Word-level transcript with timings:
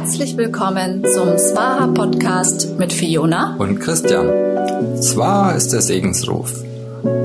Herzlich 0.00 0.36
willkommen 0.36 1.04
zum 1.12 1.36
Swaha 1.36 1.88
Podcast 1.88 2.78
mit 2.78 2.92
Fiona 2.92 3.56
und 3.56 3.80
Christian. 3.80 4.28
Swaha 5.02 5.50
ist 5.50 5.72
der 5.72 5.80
Segensruf. 5.80 6.54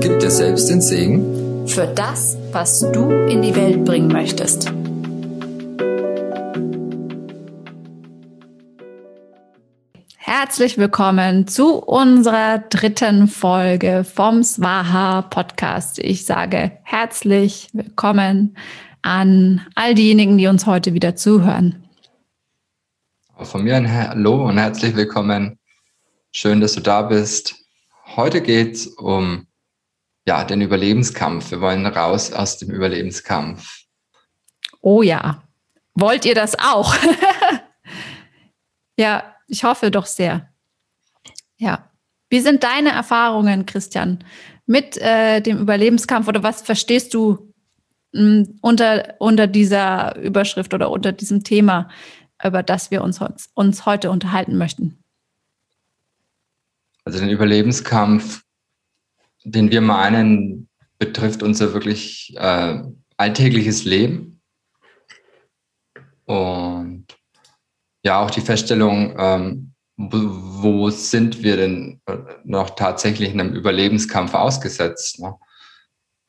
Gib 0.00 0.18
dir 0.18 0.30
selbst 0.32 0.68
den 0.68 0.80
Segen 0.80 1.68
für 1.68 1.86
das, 1.86 2.36
was 2.50 2.80
du 2.80 3.10
in 3.28 3.42
die 3.42 3.54
Welt 3.54 3.84
bringen 3.84 4.08
möchtest. 4.08 4.72
Herzlich 10.16 10.76
willkommen 10.76 11.46
zu 11.46 11.76
unserer 11.78 12.58
dritten 12.58 13.28
Folge 13.28 14.02
vom 14.02 14.42
Swaha 14.42 15.22
Podcast. 15.22 16.00
Ich 16.00 16.26
sage 16.26 16.72
herzlich 16.82 17.68
willkommen 17.72 18.56
an 19.02 19.60
all 19.76 19.94
diejenigen, 19.94 20.36
die 20.38 20.48
uns 20.48 20.66
heute 20.66 20.92
wieder 20.92 21.14
zuhören. 21.14 21.83
Von 23.42 23.64
mir 23.64 23.76
ein 23.76 23.92
Hallo 23.92 24.46
und 24.46 24.58
herzlich 24.58 24.94
willkommen. 24.94 25.58
Schön, 26.30 26.60
dass 26.60 26.74
du 26.74 26.80
da 26.80 27.02
bist. 27.02 27.56
Heute 28.14 28.40
geht 28.40 28.74
es 28.74 28.86
um 28.86 29.48
ja, 30.24 30.44
den 30.44 30.60
Überlebenskampf. 30.60 31.50
Wir 31.50 31.60
wollen 31.60 31.84
raus 31.84 32.32
aus 32.32 32.58
dem 32.58 32.70
Überlebenskampf. 32.70 33.86
Oh 34.80 35.02
ja. 35.02 35.42
Wollt 35.94 36.24
ihr 36.24 36.36
das 36.36 36.56
auch? 36.60 36.94
ja, 38.96 39.34
ich 39.48 39.64
hoffe 39.64 39.90
doch 39.90 40.06
sehr. 40.06 40.48
Ja. 41.56 41.90
Wie 42.30 42.40
sind 42.40 42.62
deine 42.62 42.90
Erfahrungen, 42.90 43.66
Christian, 43.66 44.22
mit 44.64 44.96
äh, 44.98 45.40
dem 45.40 45.58
Überlebenskampf 45.58 46.28
oder 46.28 46.44
was 46.44 46.62
verstehst 46.62 47.12
du 47.14 47.52
hm, 48.14 48.58
unter, 48.60 49.14
unter 49.18 49.48
dieser 49.48 50.16
Überschrift 50.18 50.72
oder 50.72 50.90
unter 50.90 51.10
diesem 51.10 51.42
Thema? 51.42 51.90
Über 52.44 52.62
das 52.62 52.90
wir 52.90 53.02
uns, 53.02 53.20
uns 53.54 53.86
heute 53.86 54.10
unterhalten 54.10 54.56
möchten? 54.56 55.02
Also 57.04 57.18
den 57.18 57.30
Überlebenskampf, 57.30 58.42
den 59.44 59.70
wir 59.70 59.80
meinen, 59.80 60.68
betrifft 60.98 61.42
unser 61.42 61.74
wirklich 61.74 62.34
äh, 62.36 62.82
alltägliches 63.16 63.84
Leben. 63.84 64.40
Und 66.24 67.06
ja, 68.04 68.20
auch 68.20 68.30
die 68.30 68.40
Feststellung, 68.40 69.14
ähm, 69.18 69.74
wo 69.96 70.90
sind 70.90 71.42
wir 71.42 71.56
denn 71.56 72.00
noch 72.44 72.70
tatsächlich 72.70 73.32
in 73.32 73.40
einem 73.40 73.54
Überlebenskampf 73.54 74.34
ausgesetzt? 74.34 75.20
Ne? 75.20 75.34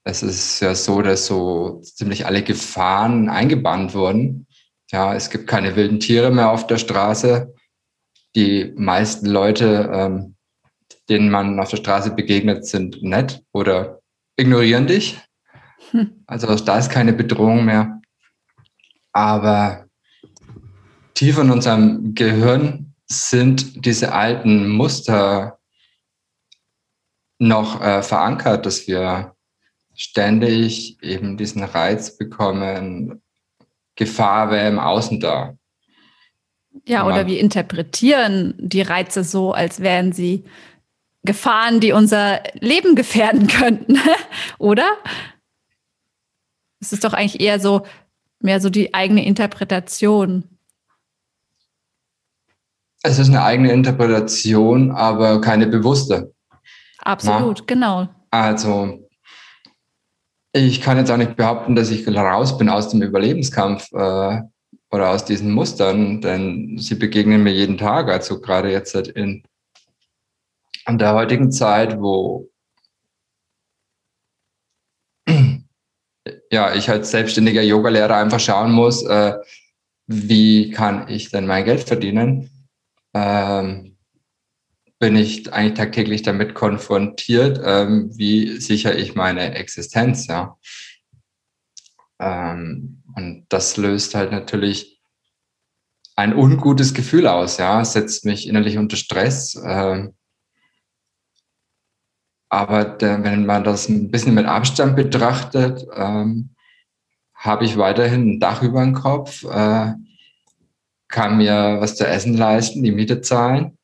Es 0.03 0.21
ist 0.21 0.59
ja 0.59 0.75
so, 0.75 1.01
dass 1.01 1.25
so 1.25 1.81
ziemlich 1.81 2.25
alle 2.25 2.43
Gefahren 2.43 3.27
eingebannt 3.29 3.93
wurden. 3.93 4.45
Ja, 4.91 5.15
es 5.15 5.29
gibt 5.29 5.47
keine 5.47 5.75
wilden 5.75 5.99
Tiere 5.99 6.31
mehr 6.31 6.51
auf 6.51 6.67
der 6.67 6.77
Straße. 6.77 7.53
Die 8.35 8.73
meisten 8.75 9.27
Leute, 9.27 9.89
ähm, 9.93 10.35
denen 11.09 11.29
man 11.29 11.59
auf 11.59 11.69
der 11.69 11.77
Straße 11.77 12.11
begegnet, 12.11 12.65
sind 12.65 13.01
nett 13.01 13.43
oder 13.51 13.99
ignorieren 14.37 14.87
dich. 14.87 15.19
Hm. 15.91 16.23
Also 16.27 16.53
da 16.55 16.77
ist 16.77 16.89
keine 16.89 17.13
Bedrohung 17.13 17.65
mehr. 17.65 18.01
Aber 19.11 19.85
tief 21.13 21.37
in 21.37 21.51
unserem 21.51 22.13
Gehirn 22.13 22.93
sind 23.07 23.85
diese 23.85 24.13
alten 24.13 24.67
Muster 24.67 25.59
noch 27.39 27.81
äh, 27.81 28.01
verankert, 28.01 28.65
dass 28.65 28.87
wir 28.87 29.35
ständig 29.93 31.01
eben 31.01 31.37
diesen 31.37 31.63
Reiz 31.63 32.17
bekommen, 32.17 33.21
Gefahr 33.95 34.51
wäre 34.51 34.67
im 34.67 34.79
Außen 34.79 35.19
da. 35.19 35.55
Ja, 36.85 37.07
oder 37.07 37.25
wir 37.25 37.39
interpretieren 37.39 38.53
die 38.57 38.81
Reize 38.81 39.23
so, 39.23 39.53
als 39.53 39.79
wären 39.79 40.11
sie 40.11 40.43
Gefahren, 41.23 41.79
die 41.79 41.91
unser 41.91 42.43
Leben 42.59 42.95
gefährden 42.95 43.47
könnten, 43.47 43.97
oder? 44.59 44.87
Es 46.79 46.93
ist 46.93 47.03
doch 47.03 47.13
eigentlich 47.13 47.41
eher 47.41 47.59
so, 47.59 47.85
mehr 48.39 48.59
so 48.59 48.69
die 48.69 48.93
eigene 48.93 49.25
Interpretation. 49.25 50.43
Es 53.01 53.17
ist 53.17 53.29
eine 53.29 53.43
eigene 53.43 53.71
Interpretation, 53.71 54.91
aber 54.91 55.41
keine 55.41 55.67
bewusste. 55.67 56.33
Absolut, 56.99 57.59
Na? 57.59 57.65
genau. 57.65 58.09
Also 58.31 59.04
ich 60.55 60.79
kann 60.81 60.97
jetzt 60.97 61.11
auch 61.11 61.17
nicht 61.17 61.35
behaupten, 61.35 61.75
dass 61.75 61.91
ich 61.91 62.07
raus 62.07 62.57
bin 62.57 62.69
aus 62.69 62.87
dem 62.87 63.01
Überlebenskampf 63.01 63.91
äh, 63.91 64.41
oder 64.89 65.09
aus 65.09 65.25
diesen 65.25 65.51
Mustern, 65.51 66.21
denn 66.21 66.77
sie 66.77 66.95
begegnen 66.95 67.43
mir 67.43 67.51
jeden 67.51 67.77
Tag. 67.77 68.07
Also 68.07 68.39
gerade 68.39 68.71
jetzt 68.71 68.95
halt 68.95 69.09
in, 69.09 69.43
in 70.87 70.97
der 70.97 71.13
heutigen 71.13 71.51
Zeit, 71.51 71.99
wo 71.99 72.49
ja, 76.51 76.73
ich 76.73 76.89
als 76.89 77.11
selbstständiger 77.11 77.61
Yogalehrer 77.61 78.15
einfach 78.15 78.39
schauen 78.39 78.71
muss, 78.71 79.03
äh, 79.03 79.33
wie 80.07 80.71
kann 80.71 81.09
ich 81.09 81.31
denn 81.31 81.47
mein 81.47 81.65
Geld 81.65 81.81
verdienen? 81.83 82.49
Ähm, 83.13 83.94
bin 85.05 85.17
ich 85.17 85.53
eigentlich 85.53 85.75
tagtäglich 85.75 86.23
damit 86.23 86.55
konfrontiert, 86.55 87.61
ähm, 87.63 88.09
wie 88.17 88.59
sichere 88.59 88.95
ich 88.95 89.13
meine 89.13 89.53
Existenz, 89.53 90.25
ja. 90.25 90.57
Ähm, 92.19 93.03
und 93.15 93.45
das 93.49 93.77
löst 93.77 94.15
halt 94.15 94.31
natürlich 94.31 94.99
ein 96.15 96.35
ungutes 96.35 96.95
Gefühl 96.95 97.27
aus, 97.27 97.59
ja, 97.59 97.85
setzt 97.85 98.25
mich 98.25 98.47
innerlich 98.47 98.79
unter 98.79 98.97
Stress. 98.97 99.61
Ähm, 99.63 100.15
aber 102.49 102.85
der, 102.85 103.23
wenn 103.23 103.45
man 103.45 103.63
das 103.63 103.87
ein 103.87 104.09
bisschen 104.09 104.33
mit 104.33 104.47
Abstand 104.47 104.95
betrachtet, 104.95 105.85
ähm, 105.93 106.55
habe 107.35 107.65
ich 107.65 107.77
weiterhin 107.77 108.27
ein 108.27 108.39
Dach 108.39 108.63
über 108.63 108.83
dem 108.83 108.95
Kopf, 108.95 109.43
äh, 109.43 109.93
kann 111.09 111.37
mir 111.37 111.77
was 111.79 111.95
zu 111.95 112.07
essen 112.07 112.35
leisten, 112.35 112.81
die 112.81 112.91
Miete 112.91 113.21
zahlen 113.21 113.77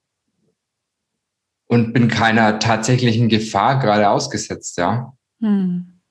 und 1.72 1.94
bin 1.94 2.09
keiner 2.09 2.59
tatsächlichen 2.59 3.30
Gefahr 3.30 3.80
gerade 3.80 4.09
ausgesetzt, 4.09 4.78
ja. 4.78 5.14
Hm. 5.40 6.02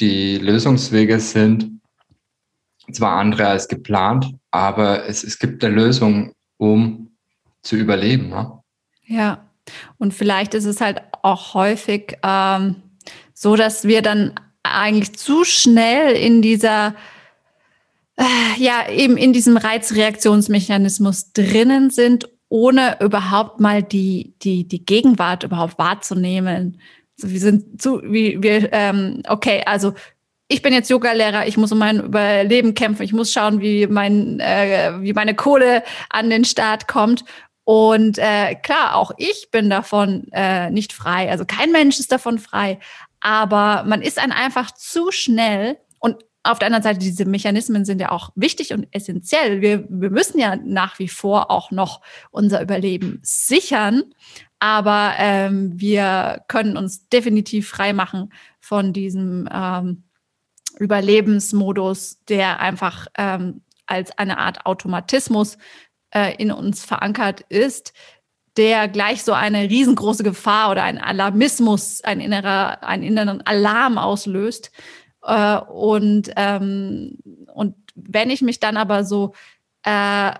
Die 0.00 0.38
Lösungswege 0.38 1.20
sind 1.20 1.82
zwar 2.90 3.18
andere 3.18 3.46
als 3.46 3.68
geplant, 3.68 4.34
aber 4.50 5.06
es, 5.06 5.22
es 5.22 5.38
gibt 5.38 5.62
eine 5.62 5.74
Lösung, 5.74 6.32
um 6.56 7.10
zu 7.60 7.76
überleben. 7.76 8.30
Ne? 8.30 8.58
Ja, 9.04 9.46
und 9.98 10.14
vielleicht 10.14 10.54
ist 10.54 10.64
es 10.64 10.80
halt 10.80 11.02
auch 11.20 11.52
häufig 11.52 12.16
ähm, 12.22 12.76
so, 13.34 13.54
dass 13.54 13.84
wir 13.84 14.00
dann 14.00 14.32
eigentlich 14.62 15.14
zu 15.18 15.44
schnell 15.44 16.16
in 16.16 16.40
dieser 16.40 16.94
äh, 18.16 18.24
ja, 18.56 18.88
eben 18.88 19.18
in 19.18 19.34
diesem 19.34 19.58
Reizreaktionsmechanismus 19.58 21.34
drinnen 21.34 21.90
sind 21.90 22.31
ohne 22.52 22.98
überhaupt 23.00 23.60
mal 23.60 23.82
die, 23.82 24.34
die, 24.42 24.68
die 24.68 24.84
Gegenwart 24.84 25.42
überhaupt 25.42 25.78
wahrzunehmen. 25.78 26.78
Also 27.16 27.32
wir 27.32 27.40
sind 27.40 27.80
zu, 27.80 28.02
wie 28.04 28.42
wir, 28.42 28.70
ähm, 28.74 29.22
okay, 29.26 29.62
also 29.64 29.94
ich 30.48 30.60
bin 30.60 30.74
jetzt 30.74 30.90
Yoga-Lehrer, 30.90 31.46
ich 31.46 31.56
muss 31.56 31.72
um 31.72 31.78
mein 31.78 32.00
Überleben 32.00 32.74
kämpfen, 32.74 33.04
ich 33.04 33.14
muss 33.14 33.32
schauen, 33.32 33.62
wie, 33.62 33.86
mein, 33.86 34.38
äh, 34.38 34.92
wie 35.00 35.14
meine 35.14 35.34
Kohle 35.34 35.82
an 36.10 36.28
den 36.28 36.44
Start 36.44 36.88
kommt. 36.88 37.24
Und 37.64 38.18
äh, 38.18 38.54
klar, 38.56 38.96
auch 38.96 39.12
ich 39.16 39.48
bin 39.50 39.70
davon 39.70 40.26
äh, 40.32 40.68
nicht 40.68 40.92
frei. 40.92 41.30
Also 41.30 41.46
kein 41.46 41.72
Mensch 41.72 41.98
ist 41.98 42.12
davon 42.12 42.38
frei. 42.38 42.78
Aber 43.20 43.84
man 43.86 44.02
ist 44.02 44.18
ein 44.18 44.30
einfach 44.30 44.72
zu 44.72 45.10
schnell 45.10 45.78
auf 46.44 46.58
der 46.58 46.66
anderen 46.66 46.82
Seite, 46.82 46.98
diese 46.98 47.24
Mechanismen 47.24 47.84
sind 47.84 48.00
ja 48.00 48.10
auch 48.10 48.30
wichtig 48.34 48.72
und 48.72 48.88
essentiell. 48.90 49.60
Wir, 49.60 49.84
wir 49.88 50.10
müssen 50.10 50.38
ja 50.38 50.56
nach 50.56 50.98
wie 50.98 51.08
vor 51.08 51.50
auch 51.50 51.70
noch 51.70 52.00
unser 52.30 52.60
Überleben 52.60 53.20
sichern, 53.22 54.02
aber 54.58 55.14
ähm, 55.18 55.72
wir 55.80 56.42
können 56.48 56.76
uns 56.76 57.08
definitiv 57.08 57.68
frei 57.68 57.92
machen 57.92 58.32
von 58.60 58.92
diesem 58.92 59.48
ähm, 59.52 60.04
Überlebensmodus, 60.78 62.18
der 62.28 62.60
einfach 62.60 63.06
ähm, 63.16 63.62
als 63.86 64.16
eine 64.18 64.38
Art 64.38 64.66
Automatismus 64.66 65.58
äh, 66.10 66.34
in 66.36 66.50
uns 66.50 66.84
verankert 66.84 67.42
ist, 67.48 67.92
der 68.56 68.88
gleich 68.88 69.22
so 69.22 69.32
eine 69.32 69.62
riesengroße 69.62 70.24
Gefahr 70.24 70.70
oder 70.70 70.82
ein 70.82 70.98
Alarmismus, 70.98 72.02
ein 72.02 72.20
innerer, 72.20 72.82
einen 72.82 73.02
inneren 73.02 73.40
Alarm 73.46 73.96
auslöst, 73.96 74.70
äh, 75.22 75.58
und, 75.58 76.30
ähm, 76.36 77.18
und 77.52 77.74
wenn 77.94 78.30
ich 78.30 78.42
mich 78.42 78.60
dann 78.60 78.76
aber 78.76 79.04
so 79.04 79.34
äh, 79.82 80.32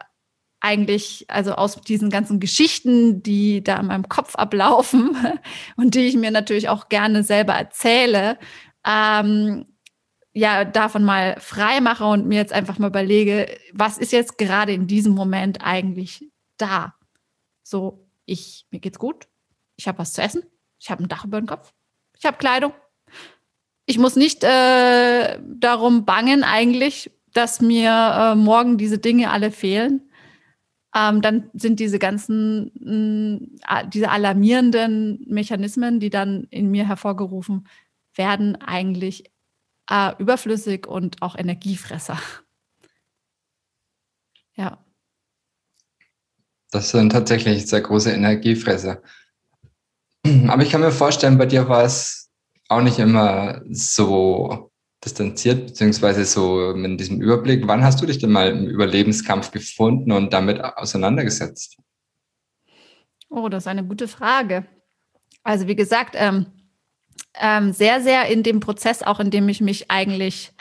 eigentlich, 0.60 1.26
also 1.28 1.54
aus 1.54 1.80
diesen 1.80 2.08
ganzen 2.08 2.38
Geschichten, 2.38 3.22
die 3.22 3.64
da 3.64 3.80
in 3.80 3.86
meinem 3.86 4.08
Kopf 4.08 4.36
ablaufen 4.36 5.16
und 5.76 5.94
die 5.94 6.06
ich 6.06 6.16
mir 6.16 6.30
natürlich 6.30 6.68
auch 6.68 6.88
gerne 6.88 7.24
selber 7.24 7.54
erzähle, 7.54 8.38
ähm, 8.86 9.66
ja 10.32 10.64
davon 10.64 11.04
mal 11.04 11.36
frei 11.40 11.80
mache 11.80 12.04
und 12.04 12.26
mir 12.26 12.38
jetzt 12.38 12.52
einfach 12.52 12.78
mal 12.78 12.88
überlege, 12.88 13.54
was 13.72 13.98
ist 13.98 14.12
jetzt 14.12 14.38
gerade 14.38 14.72
in 14.72 14.86
diesem 14.86 15.14
Moment 15.14 15.58
eigentlich 15.62 16.30
da? 16.56 16.94
So, 17.62 18.08
ich, 18.24 18.66
mir 18.70 18.80
geht's 18.80 18.98
gut, 18.98 19.28
ich 19.76 19.88
habe 19.88 19.98
was 19.98 20.12
zu 20.12 20.22
essen, 20.22 20.44
ich 20.78 20.90
habe 20.90 21.02
ein 21.02 21.08
Dach 21.08 21.24
über 21.24 21.40
dem 21.40 21.46
Kopf, 21.46 21.72
ich 22.18 22.24
habe 22.24 22.38
Kleidung. 22.38 22.72
Ich 23.86 23.98
muss 23.98 24.16
nicht 24.16 24.44
äh, 24.44 25.38
darum 25.42 26.04
bangen 26.04 26.44
eigentlich, 26.44 27.10
dass 27.32 27.60
mir 27.60 27.90
äh, 27.90 28.34
morgen 28.34 28.78
diese 28.78 28.98
Dinge 28.98 29.30
alle 29.30 29.50
fehlen. 29.50 30.02
Ähm, 30.94 31.22
dann 31.22 31.50
sind 31.54 31.80
diese 31.80 31.98
ganzen, 31.98 32.70
mh, 32.78 33.84
diese 33.88 34.10
alarmierenden 34.10 35.24
Mechanismen, 35.26 36.00
die 36.00 36.10
dann 36.10 36.46
in 36.50 36.70
mir 36.70 36.86
hervorgerufen 36.86 37.66
werden, 38.14 38.56
eigentlich 38.56 39.24
äh, 39.90 40.12
überflüssig 40.18 40.86
und 40.86 41.22
auch 41.22 41.36
Energiefresser. 41.36 42.18
Ja. 44.54 44.84
Das 46.70 46.90
sind 46.90 47.10
tatsächlich 47.10 47.66
sehr 47.66 47.80
große 47.80 48.12
Energiefresser. 48.12 49.00
Aber 50.48 50.62
ich 50.62 50.70
kann 50.70 50.82
mir 50.82 50.92
vorstellen, 50.92 51.38
bei 51.38 51.46
dir 51.46 51.70
war 51.70 51.84
es 51.84 52.21
auch 52.72 52.82
nicht 52.82 52.98
immer 52.98 53.62
so 53.70 54.70
distanziert, 55.04 55.66
beziehungsweise 55.66 56.24
so 56.24 56.72
mit 56.74 57.00
diesem 57.00 57.20
Überblick. 57.20 57.66
Wann 57.66 57.82
hast 57.82 58.00
du 58.00 58.06
dich 58.06 58.18
denn 58.18 58.30
mal 58.30 58.50
im 58.50 58.66
Überlebenskampf 58.66 59.50
gefunden 59.50 60.12
und 60.12 60.32
damit 60.32 60.62
auseinandergesetzt? 60.62 61.78
Oh, 63.28 63.48
das 63.48 63.64
ist 63.64 63.68
eine 63.68 63.84
gute 63.84 64.08
Frage. 64.08 64.66
Also 65.42 65.66
wie 65.66 65.74
gesagt, 65.74 66.14
ähm, 66.16 66.46
ähm, 67.34 67.72
sehr, 67.72 68.00
sehr 68.00 68.26
in 68.26 68.42
dem 68.42 68.60
Prozess, 68.60 69.02
auch 69.02 69.20
in 69.20 69.30
dem 69.30 69.48
ich 69.48 69.60
mich 69.60 69.90
eigentlich 69.90 70.52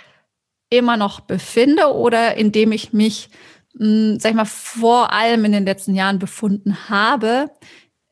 immer 0.69 0.97
noch 0.97 1.19
befinde 1.19 1.93
oder 1.93 2.35
in 2.35 2.51
dem 2.51 2.71
ich 2.71 2.93
mich, 2.93 3.29
mh, 3.73 3.85
hm, 3.85 4.19
sag 4.19 4.31
ich 4.31 4.35
mal, 4.35 4.45
vor 4.45 5.11
allem 5.11 5.45
in 5.45 5.51
den 5.51 5.65
letzten 5.65 5.95
Jahren 5.95 6.17
befunden 6.17 6.89
habe, 6.89 7.51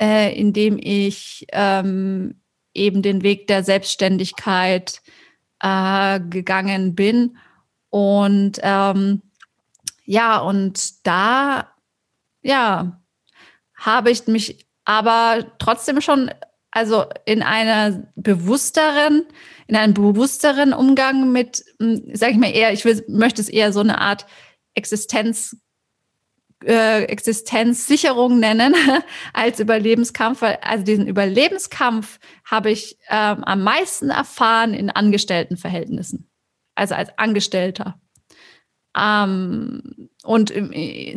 äh, 0.02 0.38
in 0.38 0.54
dem 0.54 0.78
ich 0.78 1.48
ähm, 1.54 2.39
eben 2.74 3.02
den 3.02 3.24
Weg 3.24 3.48
der 3.48 3.64
Selbstständigkeit 3.64 5.02
äh, 5.62 6.20
gegangen 6.20 6.96
bin. 6.96 7.38
Und 7.90 8.60
ähm, 8.62 9.22
ja, 10.06 10.40
und 10.40 11.06
da, 11.06 11.74
ja, 12.42 13.02
habe 13.76 14.12
ich 14.12 14.28
mich 14.28 14.66
aber 14.86 15.46
trotzdem 15.60 16.02
schon 16.02 16.32
also 16.72 17.06
in 17.26 17.42
einer 17.42 18.12
bewussteren, 18.16 19.26
in 19.68 19.76
einem 19.76 19.94
bewussteren 19.94 20.74
Umgang 20.74 21.32
mit, 21.32 21.64
hm, 21.80 22.04
sage 22.14 22.34
ich 22.34 22.38
mal 22.38 22.52
eher, 22.52 22.74
ich 22.74 22.86
will, 22.86 23.04
möchte 23.08 23.42
es 23.42 23.50
eher 23.50 23.74
so 23.74 23.80
eine 23.80 24.00
Art 24.00 24.26
Existenz, 24.76 25.58
äh, 26.66 27.04
Existenzsicherung 27.04 28.40
nennen 28.40 28.76
als 29.34 29.60
Überlebenskampf. 29.60 30.44
Also 30.62 30.84
diesen 30.84 31.08
Überlebenskampf 31.08 32.20
habe 32.46 32.72
ich 32.72 32.98
ähm, 33.10 33.44
am 33.44 33.64
meisten 33.64 34.10
erfahren 34.10 34.74
in 34.74 34.90
Angestelltenverhältnissen, 34.90 36.30
also 36.76 36.96
als 36.96 37.18
Angestellter. 37.18 38.00
Ähm, 38.98 40.10
und 40.24 40.54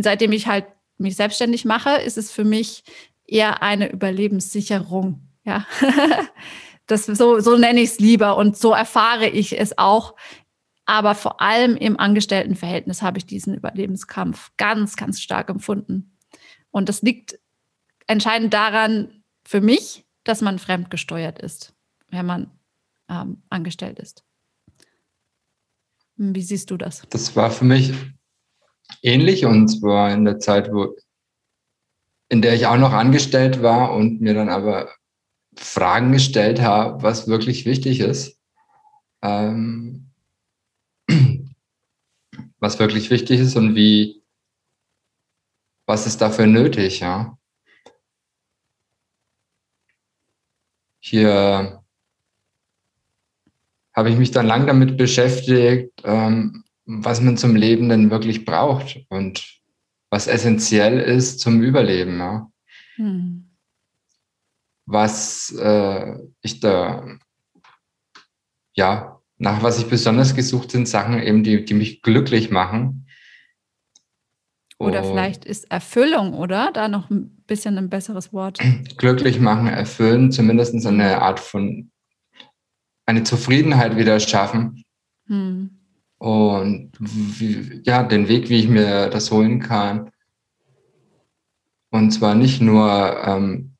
seitdem 0.00 0.32
ich 0.32 0.46
halt 0.46 0.66
mich 0.98 1.16
selbstständig 1.16 1.64
mache, 1.64 1.90
ist 2.02 2.18
es 2.18 2.30
für 2.30 2.44
mich 2.44 2.84
eher 3.26 3.62
eine 3.62 3.90
Überlebenssicherung. 3.90 5.28
Ja, 5.44 5.66
das 6.86 7.06
so, 7.06 7.40
so 7.40 7.56
nenne 7.56 7.80
ich 7.80 7.90
es 7.90 7.98
lieber 7.98 8.36
und 8.36 8.56
so 8.56 8.72
erfahre 8.72 9.28
ich 9.28 9.58
es 9.58 9.76
auch. 9.78 10.14
Aber 10.84 11.14
vor 11.14 11.40
allem 11.40 11.76
im 11.76 11.98
Angestelltenverhältnis 11.98 13.02
habe 13.02 13.18
ich 13.18 13.26
diesen 13.26 13.54
Überlebenskampf 13.54 14.50
ganz, 14.56 14.96
ganz 14.96 15.20
stark 15.20 15.48
empfunden. 15.48 16.16
Und 16.70 16.88
das 16.88 17.02
liegt 17.02 17.38
entscheidend 18.06 18.52
daran 18.52 19.22
für 19.44 19.60
mich, 19.60 20.04
dass 20.24 20.40
man 20.40 20.58
fremdgesteuert 20.58 21.38
ist, 21.38 21.74
wenn 22.08 22.26
man 22.26 22.50
ähm, 23.08 23.42
angestellt 23.48 23.98
ist. 23.98 24.24
Wie 26.16 26.42
siehst 26.42 26.70
du 26.70 26.76
das? 26.76 27.02
Das 27.10 27.34
war 27.36 27.50
für 27.50 27.64
mich 27.64 27.92
ähnlich 29.02 29.44
und 29.44 29.68
zwar 29.68 30.12
in 30.12 30.24
der 30.24 30.38
Zeit, 30.38 30.72
wo, 30.72 30.96
in 32.28 32.42
der 32.42 32.54
ich 32.54 32.66
auch 32.66 32.76
noch 32.76 32.92
angestellt 32.92 33.62
war 33.62 33.94
und 33.94 34.20
mir 34.20 34.34
dann 34.34 34.48
aber 34.48 34.90
Fragen 35.56 36.12
gestellt 36.12 36.60
habe, 36.60 37.02
was 37.02 37.28
wirklich 37.28 37.66
wichtig 37.66 38.00
ist. 38.00 38.38
Ähm, 39.22 39.91
was 42.62 42.78
wirklich 42.78 43.10
wichtig 43.10 43.40
ist 43.40 43.56
und 43.56 43.74
wie, 43.74 44.22
was 45.84 46.06
ist 46.06 46.20
dafür 46.20 46.46
nötig, 46.46 47.00
ja. 47.00 47.36
Hier 51.00 51.82
habe 53.94 54.10
ich 54.10 54.16
mich 54.16 54.30
dann 54.30 54.46
lang 54.46 54.66
damit 54.66 54.96
beschäftigt, 54.96 56.00
ähm, 56.04 56.64
was 56.84 57.20
man 57.20 57.36
zum 57.36 57.56
Leben 57.56 57.88
denn 57.88 58.10
wirklich 58.10 58.44
braucht 58.44 59.04
und 59.08 59.60
was 60.08 60.26
essentiell 60.26 61.00
ist 61.00 61.40
zum 61.40 61.62
Überleben, 61.62 62.18
ja. 62.18 62.50
Hm 62.96 63.52
was 64.86 65.50
äh, 65.52 66.18
ich 66.40 66.60
da, 66.60 67.06
ja, 68.74 69.11
nach 69.42 69.60
was 69.62 69.78
ich 69.78 69.86
besonders 69.86 70.34
gesucht 70.36 70.70
sind 70.70 70.86
Sachen 70.86 71.20
eben, 71.20 71.42
die, 71.42 71.64
die 71.64 71.74
mich 71.74 72.00
glücklich 72.00 72.50
machen. 72.50 73.06
Oder 74.78 75.04
vielleicht 75.04 75.44
ist 75.44 75.70
Erfüllung, 75.70 76.34
oder? 76.34 76.70
Da 76.72 76.88
noch 76.88 77.10
ein 77.10 77.42
bisschen 77.46 77.76
ein 77.76 77.90
besseres 77.90 78.32
Wort. 78.32 78.58
Glücklich 78.96 79.38
machen, 79.38 79.68
erfüllen, 79.68 80.32
zumindest 80.32 80.86
eine 80.86 81.22
Art 81.22 81.40
von, 81.40 81.90
eine 83.06 83.24
Zufriedenheit 83.24 83.96
wieder 83.96 84.18
schaffen. 84.20 84.84
Hm. 85.26 85.70
Und 86.18 86.92
wie, 87.00 87.80
ja, 87.84 88.04
den 88.04 88.28
Weg, 88.28 88.48
wie 88.48 88.60
ich 88.60 88.68
mir 88.68 89.08
das 89.08 89.30
holen 89.32 89.60
kann. 89.60 90.10
Und 91.90 92.12
zwar 92.12 92.36
nicht 92.36 92.60
nur 92.60 93.16
ähm, 93.24 93.74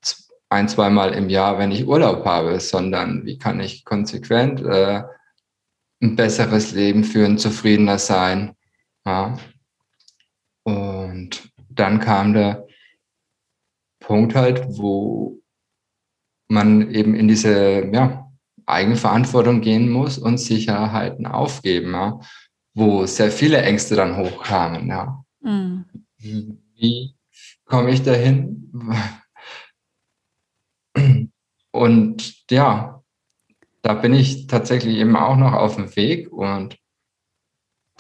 ein, 0.49 0.69
zweimal 0.69 1.15
im 1.15 1.29
Jahr, 1.29 1.59
wenn 1.59 1.71
ich 1.71 1.87
Urlaub 1.87 2.25
habe, 2.25 2.59
sondern 2.59 3.25
wie 3.25 3.39
kann 3.39 3.61
ich 3.61 3.85
konsequent 3.85 4.61
äh, 4.61 5.03
ein 6.03 6.17
besseres 6.17 6.73
Leben 6.73 7.05
führen, 7.05 7.39
zufriedener 7.39 7.99
sein. 7.99 8.55
Ja. 9.07 9.39
Und 10.65 11.53
dann 11.71 12.01
kam 12.01 12.35
der 12.35 12.67
Punkt 14.01 14.35
halt, 14.35 14.65
wo 14.69 15.41
man 16.49 16.91
eben 16.91 17.15
in 17.15 17.29
diese 17.29 17.89
ja, 17.93 18.31
Eigenverantwortung 18.67 19.61
gehen 19.61 19.89
muss 19.89 20.19
und 20.19 20.39
Sicherheiten 20.39 21.27
aufgeben, 21.27 21.93
ja, 21.93 22.21
wo 22.75 23.07
sehr 23.07 23.31
viele 23.31 23.63
Ängste 23.63 23.95
dann 23.97 24.17
hochkamen. 24.17 24.89
Ja. 24.89 25.25
Mhm. 25.41 25.85
Wie 26.19 27.15
komme 27.65 27.91
ich 27.91 28.03
dahin? 28.03 28.73
Und 31.71 32.51
ja, 32.51 33.02
da 33.83 33.95
bin 33.95 34.15
ich 34.15 34.47
tatsächlich 34.47 34.97
eben 34.97 35.17
auch 35.17 35.37
noch 35.37 35.53
auf 35.53 35.77
dem 35.77 35.95
Weg 35.97 36.33
und 36.33 36.79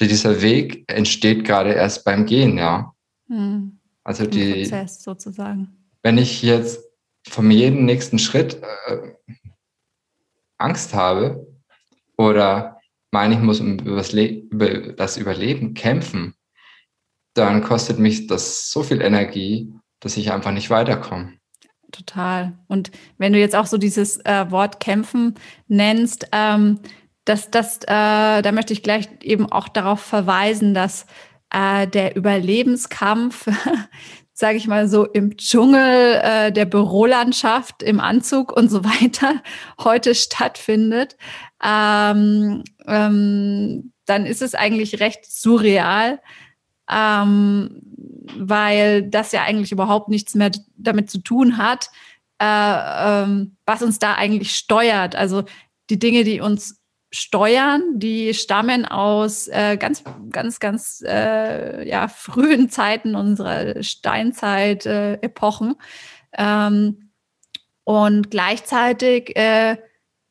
dieser 0.00 0.40
Weg 0.40 0.90
entsteht 0.90 1.44
gerade 1.44 1.72
erst 1.72 2.04
beim 2.04 2.24
Gehen, 2.26 2.56
ja. 2.56 2.94
Hm. 3.28 3.78
Also 4.04 4.26
die 4.26 4.62
Prozess 4.62 5.02
sozusagen. 5.02 5.76
Wenn 6.02 6.18
ich 6.18 6.42
jetzt 6.42 6.84
vom 7.28 7.50
jeden 7.50 7.84
nächsten 7.84 8.18
Schritt 8.18 8.60
äh, 8.86 9.12
Angst 10.58 10.94
habe 10.94 11.46
oder 12.16 12.80
meine, 13.12 13.34
ich 13.34 13.40
muss 13.40 13.60
um 13.60 13.78
über 13.78 14.02
das 14.92 15.16
Überleben 15.16 15.74
kämpfen, 15.74 16.34
dann 17.34 17.62
kostet 17.62 17.98
mich 17.98 18.26
das 18.26 18.70
so 18.70 18.82
viel 18.82 19.00
Energie, 19.00 19.72
dass 20.00 20.16
ich 20.16 20.32
einfach 20.32 20.52
nicht 20.52 20.70
weiterkomme 20.70 21.38
total. 21.92 22.52
Und 22.68 22.90
wenn 23.18 23.32
du 23.32 23.38
jetzt 23.38 23.54
auch 23.54 23.66
so 23.66 23.78
dieses 23.78 24.18
äh, 24.24 24.50
Wort 24.50 24.80
kämpfen 24.80 25.34
nennst, 25.68 26.28
ähm, 26.32 26.80
das, 27.24 27.50
das, 27.50 27.78
äh, 27.82 28.42
da 28.42 28.52
möchte 28.52 28.72
ich 28.72 28.82
gleich 28.82 29.08
eben 29.22 29.50
auch 29.50 29.68
darauf 29.68 30.00
verweisen, 30.00 30.74
dass 30.74 31.06
äh, 31.50 31.86
der 31.86 32.16
Überlebenskampf, 32.16 33.46
sage 34.32 34.56
ich 34.56 34.66
mal 34.66 34.88
so, 34.88 35.04
im 35.04 35.36
Dschungel 35.36 36.20
äh, 36.22 36.52
der 36.52 36.64
Bürolandschaft, 36.64 37.82
im 37.82 38.00
Anzug 38.00 38.50
und 38.52 38.70
so 38.70 38.84
weiter 38.84 39.42
heute 39.78 40.14
stattfindet, 40.14 41.16
ähm, 41.62 42.64
ähm, 42.86 43.92
dann 44.06 44.26
ist 44.26 44.42
es 44.42 44.54
eigentlich 44.54 44.98
recht 44.98 45.24
surreal, 45.24 46.20
ähm, 46.92 47.80
weil 48.36 49.02
das 49.02 49.32
ja 49.32 49.42
eigentlich 49.42 49.72
überhaupt 49.72 50.08
nichts 50.08 50.34
mehr 50.34 50.50
damit 50.76 51.10
zu 51.10 51.18
tun 51.18 51.58
hat, 51.58 51.90
äh, 52.40 52.44
ähm, 52.44 53.56
was 53.66 53.82
uns 53.82 53.98
da 53.98 54.14
eigentlich 54.14 54.54
steuert. 54.56 55.14
Also 55.16 55.44
die 55.90 55.98
Dinge, 55.98 56.24
die 56.24 56.40
uns 56.40 56.80
steuern, 57.12 57.98
die 57.98 58.32
stammen 58.32 58.86
aus 58.86 59.48
äh, 59.48 59.76
ganz, 59.76 60.02
ganz, 60.30 60.60
ganz 60.60 61.04
äh, 61.06 61.86
ja, 61.88 62.08
frühen 62.08 62.70
Zeiten 62.70 63.14
unserer 63.14 63.82
Steinzeit-Epochen. 63.82 65.76
Äh, 66.32 66.42
ähm, 66.42 67.10
und 67.84 68.30
gleichzeitig 68.30 69.36
äh, 69.36 69.76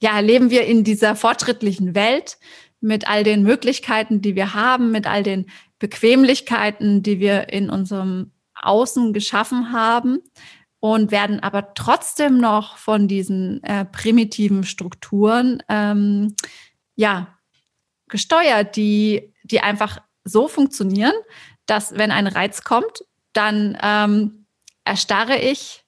ja, 0.02 0.20
leben 0.20 0.50
wir 0.50 0.66
in 0.66 0.84
dieser 0.84 1.16
fortschrittlichen 1.16 1.94
Welt 1.94 2.40
mit 2.82 3.08
all 3.08 3.24
den 3.24 3.44
Möglichkeiten, 3.44 4.22
die 4.22 4.36
wir 4.36 4.54
haben, 4.54 4.92
mit 4.92 5.08
all 5.08 5.24
den 5.24 5.46
Bequemlichkeiten, 5.80 7.04
die 7.04 7.20
wir 7.20 7.50
in 7.50 7.70
unserem 7.70 8.32
Außen 8.56 9.14
geschaffen 9.14 9.72
haben 9.72 10.20
und 10.80 11.12
werden 11.12 11.40
aber 11.40 11.74
trotzdem 11.74 12.40
noch 12.40 12.78
von 12.78 13.08
diesen 13.08 13.64
äh, 13.64 13.86
primitiven 13.86 14.64
Strukturen 14.64 15.64
ähm, 15.70 16.36
ja 16.96 17.38
gesteuert, 18.08 18.76
die 18.76 19.32
die 19.44 19.62
einfach 19.62 20.00
so 20.24 20.48
funktionieren, 20.48 21.14
dass 21.66 21.98
wenn 21.98 22.12
ein 22.12 22.28
Reiz 22.28 22.64
kommt, 22.64 23.04
dann 23.34 23.78
ähm, 23.82 24.46
erstarre 24.84 25.38
ich, 25.38 25.84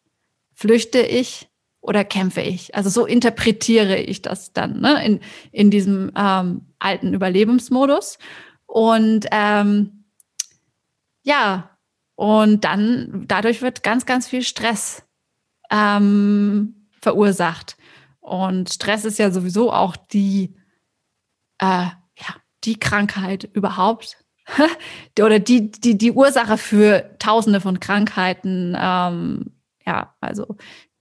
flüchte 0.54 1.00
ich 1.00 1.50
oder 1.84 2.06
kämpfe 2.06 2.42
ich. 2.42 2.74
Also 2.76 2.90
so 2.90 3.06
interpretiere 3.06 3.98
ich 3.98 4.22
das 4.22 4.54
dann 4.54 4.80
ne, 4.80 5.06
in, 5.06 5.20
in 5.52 5.70
diesem 5.70 6.12
ähm, 6.16 6.62
alten 6.80 7.14
Überlebensmodus. 7.14 8.18
Und 8.66 9.28
ähm, 9.32 10.06
ja, 11.24 11.70
und 12.16 12.64
dann 12.64 13.26
dadurch 13.28 13.62
wird 13.62 13.84
ganz, 13.84 14.06
ganz 14.06 14.28
viel 14.30 14.44
Stress 14.44 15.04
ähm, 15.70 16.88
verursacht. 17.02 17.76
Und 18.22 18.72
Stress 18.72 19.04
ist 19.04 19.20
ja 19.20 19.30
sowieso 19.30 19.72
auch 19.72 19.98
die, 19.98 20.56
äh, 21.60 21.66
ja, 21.66 22.36
die 22.64 22.80
Krankheit 22.80 23.44
überhaupt. 23.44 24.24
Oder 25.20 25.40
die, 25.40 25.70
die, 25.70 25.98
die 25.98 26.12
Ursache 26.14 26.58
für 26.58 27.18
tausende 27.20 27.60
von 27.60 27.82
Krankheiten. 27.82 28.74
Ähm, 28.80 29.52
ja, 29.86 30.16
also 30.22 30.56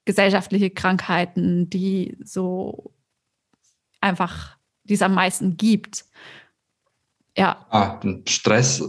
gesellschaftliche 0.05 0.71
Krankheiten, 0.71 1.71
die 1.71 2.17
so 2.23 2.93
einfach, 4.01 4.57
die 4.85 4.95
es 4.95 5.03
am 5.03 5.15
meisten 5.15 5.57
gibt. 5.57 6.05
Ja. 7.37 7.67
Ah, 7.71 8.01
Stress 8.27 8.83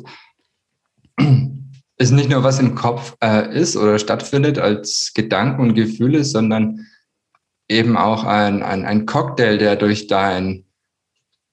ist 1.98 2.12
nicht 2.12 2.30
nur 2.30 2.44
was 2.44 2.60
im 2.60 2.76
Kopf 2.76 3.16
äh, 3.22 3.56
ist 3.58 3.78
oder 3.78 4.00
stattfindet 4.00 4.58
als 4.58 5.12
Gedanken 5.14 5.62
und 5.62 5.74
Gefühle, 5.76 6.24
sondern 6.24 6.88
eben 7.70 7.96
auch 7.96 8.24
ein, 8.24 8.64
ein, 8.64 8.86
ein 8.86 9.06
Cocktail, 9.06 9.58
der 9.58 9.76
durch 9.76 10.08
dein, 10.08 10.66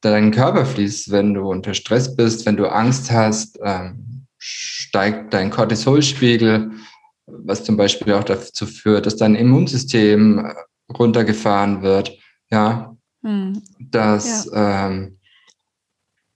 deinen 0.01 0.33
Körper 0.33 0.67
fließt. 0.67 1.13
Wenn 1.13 1.35
du 1.35 1.49
unter 1.51 1.75
Stress 1.75 2.17
bist, 2.17 2.47
wenn 2.47 2.57
du 2.57 2.67
Angst 2.67 3.11
hast, 3.11 3.59
ähm, 3.63 4.27
steigt 4.39 5.35
dein 5.35 5.51
Cortisolspiegel, 5.51 6.73
was 7.45 7.65
zum 7.65 7.77
Beispiel 7.77 8.13
auch 8.15 8.25
dazu 8.25 8.67
führt, 8.67 9.07
dass 9.07 9.17
dein 9.17 9.35
Immunsystem 9.35 10.39
äh, 10.39 10.55
runtergefahren 10.93 11.83
wird. 11.83 12.19
Ja, 12.51 12.97
hm. 13.23 13.63
dass 13.79 14.47
ja. 14.47 14.89
Ähm, 14.89 15.19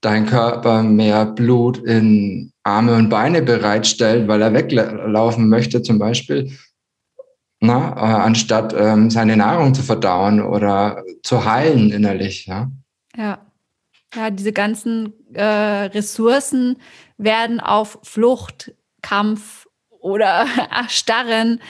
dein 0.01 0.27
Körper 0.27 0.83
mehr 0.83 1.25
Blut 1.25 1.79
in 1.79 2.53
Arme 2.63 2.95
und 2.95 3.09
Beine 3.09 3.43
bereitstellt, 3.43 4.29
weil 4.29 4.43
er 4.43 4.53
weglaufen 4.53 5.49
möchte 5.49 5.83
zum 5.83 5.99
Beispiel, 5.99 6.53
na, 7.61 7.93
äh, 7.97 8.23
anstatt 8.23 8.75
ähm, 8.77 9.11
seine 9.11 9.37
Nahrung 9.37 9.75
zu 9.75 9.83
verdauen 9.83 10.43
oder 10.43 11.03
zu 11.23 11.45
heilen 11.45 11.91
innerlich. 11.91 12.47
Ja, 12.47 12.71
ja. 13.17 13.39
ja 14.15 14.31
diese 14.31 14.53
ganzen 14.53 15.15
äh, 15.33 15.43
Ressourcen 15.43 16.77
werden 17.17 17.61
auf 17.61 17.99
Flucht, 18.03 18.75
Kampf, 19.01 19.64
oder 20.05 20.47
Erstarren 20.71 21.61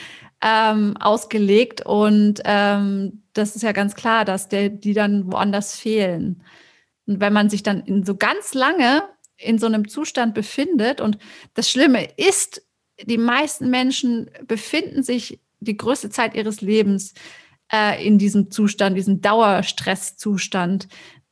ähm, 0.41 0.95
ausgelegt. 0.97 1.85
Und 1.85 2.41
ähm, 2.43 3.23
das 3.33 3.55
ist 3.55 3.63
ja 3.63 3.71
ganz 3.71 3.95
klar, 3.95 4.25
dass 4.25 4.49
der, 4.49 4.69
die 4.69 4.93
dann 4.93 5.31
woanders 5.31 5.79
fehlen. 5.79 6.43
Und 7.07 7.19
wenn 7.21 7.33
man 7.33 7.49
sich 7.49 7.63
dann 7.63 7.81
in 7.81 8.03
so 8.03 8.15
ganz 8.15 8.53
lange 8.53 9.03
in 9.37 9.57
so 9.57 9.65
einem 9.65 9.87
Zustand 9.87 10.33
befindet, 10.33 11.01
und 11.01 11.17
das 11.55 11.69
Schlimme 11.69 12.07
ist, 12.17 12.61
die 13.01 13.17
meisten 13.17 13.69
Menschen 13.69 14.29
befinden 14.47 15.03
sich 15.03 15.39
die 15.59 15.77
größte 15.77 16.09
Zeit 16.09 16.35
ihres 16.35 16.61
Lebens 16.61 17.13
äh, 17.71 18.05
in 18.05 18.17
diesem 18.17 18.51
Zustand, 18.51 18.97
diesem 18.97 19.21
Dauerstresszustand. 19.21 20.87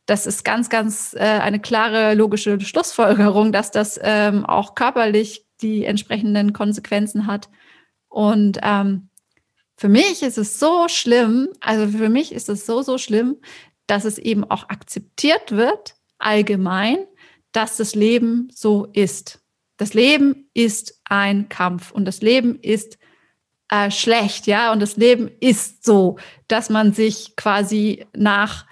Das 0.05 0.25
ist 0.25 0.43
ganz, 0.43 0.69
ganz 0.69 1.13
äh, 1.13 1.19
eine 1.19 1.60
klare 1.60 2.13
logische 2.13 2.60
Schlussfolgerung, 2.60 3.51
dass 3.51 3.72
das 3.72 4.00
ähm, 4.03 4.45
auch 4.45 4.75
körperlich 4.75 5.45
die 5.63 5.86
entsprechenden 5.86 6.53
Konsequenzen 6.53 7.25
hat. 7.25 7.50
Und 8.10 8.60
ähm, 8.62 9.10
für 9.75 9.89
mich 9.89 10.22
ist 10.22 10.38
es 10.38 10.60
so 10.60 10.88
schlimm, 10.88 11.50
also 11.60 11.98
für 11.98 12.10
mich 12.10 12.32
ist 12.32 12.50
es 12.50 12.65
so, 12.65 12.82
so 12.82 12.98
schlimm, 12.98 13.38
dass 13.88 14.05
es 14.05 14.17
eben 14.17 14.43
auch 14.43 14.70
akzeptiert 14.70 15.51
wird, 15.51 15.96
allgemein, 16.20 16.98
dass 17.51 17.77
das 17.77 17.96
Leben 17.96 18.50
so 18.53 18.88
ist. 18.93 19.41
Das 19.77 19.93
Leben 19.93 20.50
ist 20.53 21.01
ein 21.05 21.50
Kampf 21.50 21.91
und 21.91 22.05
das 22.05 22.22
Leben 22.22 22.60
ist 22.62 22.98
äh, 23.70 23.89
schlecht, 23.89 24.48
ja, 24.48 24.72
und 24.72 24.79
das 24.79 24.98
Leben 24.98 25.32
ist 25.39 25.84
so, 25.84 26.17
dass 26.48 26.70
man 26.70 26.93
sich 26.93 27.36
quasi 27.36 28.05
nach, 28.15 28.65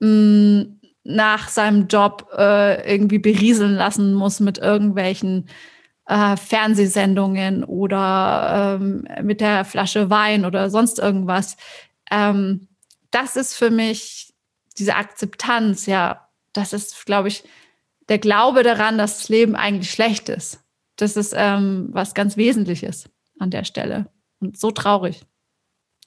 mh, 0.00 0.08
mm, 0.08 0.80
nach 1.04 1.48
seinem 1.48 1.88
Job 1.88 2.28
äh, 2.36 2.92
irgendwie 2.92 3.18
berieseln 3.18 3.74
lassen 3.74 4.12
muss 4.12 4.40
mit 4.40 4.58
irgendwelchen 4.58 5.48
äh, 6.08 6.36
Fernsehsendungen 6.36 7.64
oder 7.64 8.78
ähm, 8.80 9.06
mit 9.22 9.40
der 9.40 9.64
Flasche 9.64 10.10
Wein 10.10 10.44
oder 10.44 10.70
sonst 10.70 10.98
irgendwas. 10.98 11.56
Ähm, 12.10 12.68
das 13.10 13.36
ist 13.36 13.54
für 13.54 13.70
mich 13.70 14.34
diese 14.78 14.96
Akzeptanz, 14.96 15.86
ja, 15.86 16.28
das 16.52 16.72
ist, 16.72 17.06
glaube 17.06 17.28
ich, 17.28 17.44
der 18.08 18.18
Glaube 18.18 18.62
daran, 18.62 18.96
dass 18.96 19.18
das 19.18 19.28
Leben 19.28 19.54
eigentlich 19.54 19.90
schlecht 19.90 20.28
ist. 20.28 20.60
Das 20.96 21.16
ist 21.16 21.34
ähm, 21.36 21.88
was 21.92 22.14
ganz 22.14 22.36
Wesentliches 22.36 23.08
an 23.38 23.50
der 23.50 23.64
Stelle 23.64 24.06
und 24.40 24.58
so 24.58 24.70
traurig. 24.70 25.22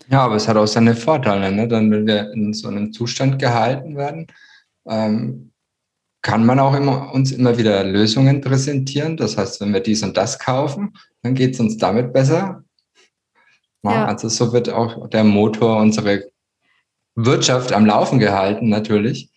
Ja, 0.09 0.21
aber 0.21 0.35
es 0.35 0.47
hat 0.47 0.57
auch 0.57 0.65
seine 0.65 0.95
Vorteile, 0.95 1.51
ne? 1.51 1.67
Dann, 1.67 1.91
wenn 1.91 2.07
wir 2.07 2.31
in 2.31 2.53
so 2.53 2.67
einem 2.67 2.91
Zustand 2.91 3.39
gehalten 3.39 3.95
werden, 3.95 4.27
ähm, 4.87 5.50
kann 6.21 6.45
man 6.45 6.59
auch 6.59 6.75
immer, 6.75 7.13
uns 7.13 7.31
immer 7.31 7.57
wieder 7.57 7.83
Lösungen 7.83 8.41
präsentieren. 8.41 9.17
Das 9.17 9.37
heißt, 9.37 9.61
wenn 9.61 9.73
wir 9.73 9.79
dies 9.79 10.03
und 10.03 10.17
das 10.17 10.37
kaufen, 10.37 10.95
dann 11.23 11.33
geht 11.33 11.55
es 11.55 11.59
uns 11.59 11.77
damit 11.77 12.13
besser. 12.13 12.63
Ja, 13.83 14.05
Also 14.05 14.29
so 14.29 14.53
wird 14.53 14.69
auch 14.69 15.09
der 15.09 15.23
Motor 15.23 15.77
unserer 15.77 16.19
Wirtschaft 17.15 17.73
am 17.73 17.85
Laufen 17.85 18.19
gehalten, 18.19 18.69
natürlich. 18.69 19.31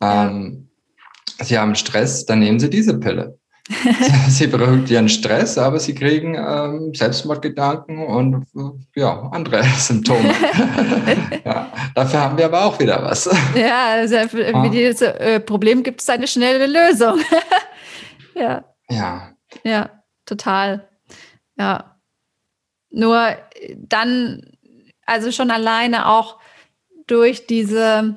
Ähm, 0.00 0.70
Sie 1.40 1.58
haben 1.58 1.74
Stress, 1.74 2.24
dann 2.24 2.40
nehmen 2.40 2.60
Sie 2.60 2.70
diese 2.70 2.98
Pille. 2.98 3.38
sie 4.28 4.48
beruhigt 4.48 4.90
ihren 4.90 5.08
Stress, 5.08 5.56
aber 5.56 5.78
sie 5.78 5.94
kriegen 5.94 6.34
ähm, 6.34 6.92
Selbstmordgedanken 6.94 8.04
und 8.04 8.46
äh, 8.56 9.00
ja, 9.00 9.28
andere 9.32 9.62
Symptome. 9.78 10.34
ja, 11.44 11.72
dafür 11.94 12.20
haben 12.20 12.38
wir 12.38 12.46
aber 12.46 12.64
auch 12.64 12.78
wieder 12.80 13.02
was. 13.02 13.30
Ja, 13.54 13.86
also 13.92 14.16
für 14.28 14.52
ah. 14.54 14.68
dieses 14.68 15.02
äh, 15.02 15.38
Problem 15.40 15.82
gibt 15.82 16.00
es 16.00 16.08
eine 16.08 16.26
schnelle 16.26 16.66
Lösung. 16.66 17.20
ja. 18.34 18.64
Ja. 18.90 19.32
Ja, 19.64 19.90
total. 20.26 20.88
Ja. 21.56 21.96
Nur 22.90 23.36
dann, 23.76 24.42
also 25.06 25.30
schon 25.30 25.50
alleine 25.50 26.08
auch 26.08 26.38
durch 27.06 27.46
diese 27.46 28.16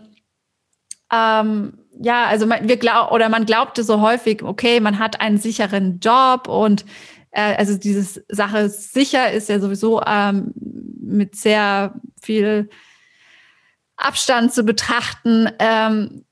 ähm, 1.12 1.85
ja, 2.02 2.25
also 2.25 2.46
man, 2.46 2.68
wir 2.68 2.78
glaub, 2.78 3.12
oder 3.12 3.30
man 3.30 3.46
glaubte 3.46 3.84
so 3.84 4.02
häufig, 4.02 4.44
okay, 4.44 4.80
man 4.80 5.00
hat 5.00 5.22
einen 5.22 5.38
sicheren 5.38 6.00
Job 6.00 6.48
und 6.48 6.86
äh, 7.32 7.56
also 7.56 7.78
diese 7.78 8.24
Sache 8.30 8.70
sicher 8.70 9.32
ist 9.32 9.50
ja 9.50 9.60
sowieso 9.60 10.02
ähm, 10.06 10.54
mit 11.02 11.36
sehr 11.36 11.96
viel 12.22 12.70
Abstand 13.98 14.54
zu 14.54 14.64
betrachten. 14.64 15.50
Ähm, 15.60 16.25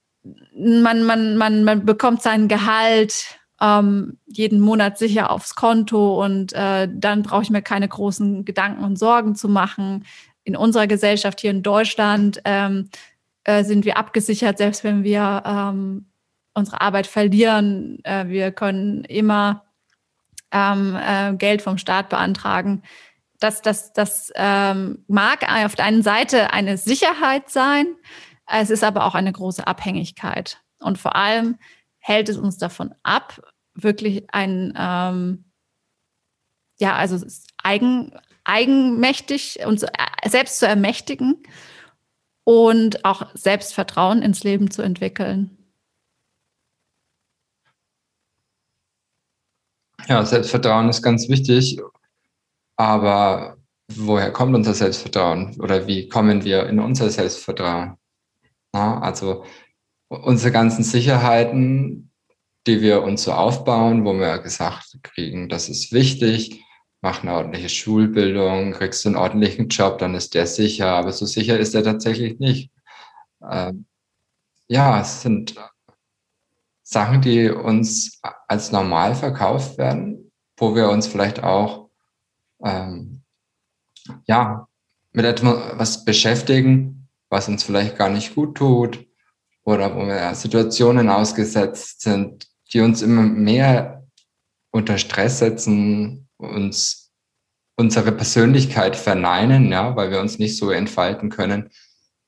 man, 0.56 1.04
man, 1.04 1.38
man, 1.38 1.64
man 1.64 1.86
bekommt 1.86 2.22
sein 2.22 2.48
Gehalt 2.48 3.40
ähm, 3.62 4.18
jeden 4.26 4.60
Monat 4.60 4.98
sicher 4.98 5.32
aufs 5.32 5.56
Konto 5.56 6.24
und 6.24 6.54
äh, 6.54 6.90
dann 6.92 7.24
brauche 7.24 7.44
ich 7.44 7.50
mir 7.50 7.62
keine 7.62 7.88
großen 7.88 8.46
Gedanken 8.46 8.84
und 8.84 8.98
Sorgen 8.98 9.36
zu 9.36 9.48
machen. 9.48 10.06
In 10.44 10.58
unserer 10.58 10.88
Gesellschaft 10.88 11.40
hier 11.40 11.52
in 11.52 11.64
Deutschland 11.64 12.42
ähm, 12.44 12.90
äh, 13.44 13.64
sind 13.64 13.86
wir 13.86 13.98
abgesichert, 13.98 14.58
selbst 14.58 14.84
wenn 14.84 15.04
wir 15.04 15.44
ähm, 15.46 16.12
unsere 16.54 16.82
Arbeit 16.82 17.08
verlieren. 17.08 18.00
Äh, 18.04 18.28
wir 18.28 18.52
können 18.52 19.04
immer 19.06 19.66
ähm, 20.52 20.96
äh, 20.96 21.34
Geld 21.36 21.62
vom 21.62 21.78
Staat 21.78 22.10
beantragen. 22.10 22.84
Das, 23.40 23.62
das, 23.62 23.92
das 23.92 24.32
ähm, 24.36 25.04
mag 25.08 25.44
auf 25.66 25.76
der 25.76 25.86
einen 25.86 26.04
Seite 26.04 26.54
eine 26.54 26.78
Sicherheit 26.78 27.50
sein, 27.50 27.88
Es 28.48 28.70
ist 28.70 28.84
aber 28.84 29.06
auch 29.06 29.16
eine 29.16 29.34
große 29.34 29.68
Abhängigkeit. 29.68 30.62
Und 30.80 30.98
vor 30.98 31.16
allem 31.16 31.58
hält 32.00 32.30
es 32.30 32.38
uns 32.38 32.58
davon 32.58 32.94
ab, 33.04 33.42
wirklich 33.74 34.26
ein, 34.32 34.74
ähm, 34.78 35.46
ja, 36.80 36.96
also 36.96 37.26
eigen, 37.62 38.14
eigenmächtig 38.46 39.60
und 39.66 39.84
äh, 39.84 40.30
selbst 40.30 40.60
zu 40.60 40.68
ermächtigen 40.68 41.44
und 42.44 43.06
auch 43.06 43.34
Selbstvertrauen 43.36 44.22
ins 44.22 44.44
Leben 44.44 44.72
zu 44.72 44.82
entwickeln. 44.82 45.58
Ja, 50.08 50.26
Selbstvertrauen 50.26 50.90
ist 50.90 51.02
ganz 51.02 51.30
wichtig, 51.30 51.80
aber 52.76 53.58
woher 53.90 54.32
kommt 54.32 54.56
unser 54.56 54.74
Selbstvertrauen 54.74 55.60
oder 55.62 55.88
wie 55.88 56.10
kommen 56.10 56.44
wir 56.44 56.68
in 56.68 56.80
unser 56.80 57.10
Selbstvertrauen? 57.10 57.98
Ja, 58.76 59.00
also 59.00 59.46
unsere 60.10 60.52
ganzen 60.52 60.84
Sicherheiten, 60.84 62.12
die 62.68 62.82
wir 62.82 63.04
uns 63.04 63.24
so 63.24 63.32
aufbauen, 63.32 64.04
wo 64.04 64.14
wir 64.14 64.40
gesagt 64.40 64.98
kriegen, 65.04 65.48
das 65.48 65.70
ist 65.70 65.94
wichtig, 65.94 66.64
mach 67.04 67.22
eine 67.22 67.34
ordentliche 67.34 67.68
Schulbildung, 67.68 68.72
kriegst 68.72 69.04
du 69.04 69.10
einen 69.10 69.18
ordentlichen 69.18 69.68
Job, 69.68 69.98
dann 69.98 70.16
ist 70.16 70.34
der 70.34 70.48
sicher, 70.48 70.88
aber 70.88 71.12
so 71.12 71.26
sicher 71.26 71.60
ist 71.60 71.76
er 71.76 71.84
tatsächlich 71.84 72.40
nicht. 72.40 72.72
Ähm, 73.48 73.86
ja, 74.68 75.02
es 75.02 75.22
sind 75.22 75.54
Sachen, 76.82 77.22
die 77.22 77.50
uns 77.50 78.22
als 78.48 78.72
normal 78.72 79.16
verkauft 79.16 79.78
werden, 79.78 80.32
wo 80.56 80.76
wir 80.76 80.90
uns 80.90 81.06
vielleicht 81.06 81.44
auch 81.44 81.90
ähm, 82.64 83.22
ja, 84.26 84.70
mit 85.12 85.26
etwas 85.26 86.06
beschäftigen, 86.06 87.10
was 87.30 87.50
uns 87.50 87.64
vielleicht 87.64 87.98
gar 87.98 88.10
nicht 88.10 88.34
gut 88.34 88.56
tut 88.56 89.06
oder 89.66 89.94
wo 89.94 90.08
wir 90.08 90.34
Situationen 90.36 91.10
ausgesetzt 91.10 92.00
sind, 92.00 92.48
die 92.72 92.80
uns 92.80 93.02
immer 93.02 93.24
mehr 93.24 94.08
unter 94.72 94.98
Stress 94.98 95.40
setzen, 95.40 96.24
uns 96.44 97.04
unsere 97.76 98.12
Persönlichkeit 98.12 98.96
verneinen, 98.96 99.72
ja, 99.72 99.96
weil 99.96 100.12
wir 100.12 100.20
uns 100.20 100.40
nicht 100.40 100.58
so 100.58 100.70
entfalten 100.70 101.30
können, 101.30 101.70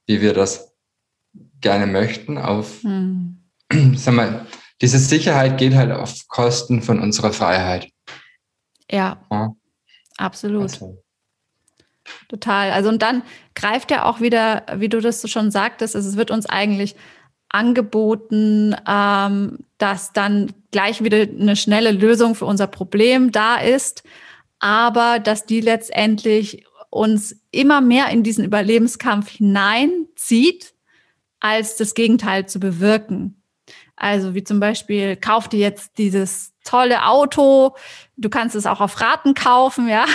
wie 0.08 0.22
wir 0.22 0.34
das 0.34 0.74
gerne 1.62 1.88
möchten. 1.88 2.38
Auf, 2.38 2.82
hm. 2.84 3.44
sag 3.96 4.14
mal, 4.14 4.48
diese 4.82 5.00
Sicherheit 5.00 5.58
geht 5.58 5.76
halt 5.76 5.92
auf 5.92 6.28
Kosten 6.28 6.82
von 6.82 7.00
unserer 7.00 7.32
Freiheit. 7.32 7.90
Ja, 8.90 9.22
ja. 9.32 9.56
absolut. 10.18 10.64
Also. 10.64 11.02
Total. 12.30 12.72
Also 12.72 12.90
und 12.90 13.02
dann 13.02 13.24
greift 13.56 13.90
ja 13.92 14.06
auch 14.06 14.20
wieder, 14.22 14.66
wie 14.76 14.90
du 14.90 15.02
das 15.02 15.28
schon 15.30 15.52
sagtest, 15.52 15.96
also 15.96 16.08
es 16.08 16.18
wird 16.18 16.32
uns 16.32 16.46
eigentlich 16.46 16.96
angeboten, 17.56 18.76
ähm, 18.88 19.60
dass 19.78 20.12
dann 20.12 20.52
gleich 20.72 21.04
wieder 21.04 21.22
eine 21.22 21.56
schnelle 21.56 21.92
Lösung 21.92 22.36
für 22.36 22.46
unser 22.46 22.68
Problem 22.68 23.32
da 23.32 23.56
ist, 23.56 24.04
aber 24.60 25.20
dass 25.20 25.46
die 25.46 25.62
letztendlich 25.62 26.66
uns 26.90 27.38
immer 27.52 27.82
mehr 27.82 28.10
in 28.10 28.24
diesen 28.24 28.44
Überlebenskampf 28.44 29.30
hineinzieht, 29.30 30.74
als 31.40 31.78
das 31.78 31.94
Gegenteil 31.94 32.46
zu 32.46 32.60
bewirken. 32.60 33.42
Also 33.96 34.36
wie 34.36 34.44
zum 34.44 34.60
Beispiel, 34.60 35.16
kauf 35.16 35.48
dir 35.48 35.60
jetzt 35.60 35.98
dieses 35.98 36.54
tolle 36.66 37.06
Auto, 37.06 37.76
du 38.18 38.30
kannst 38.30 38.56
es 38.56 38.66
auch 38.66 38.82
auf 38.82 39.00
Raten 39.00 39.34
kaufen, 39.34 39.88
ja, 39.88 40.06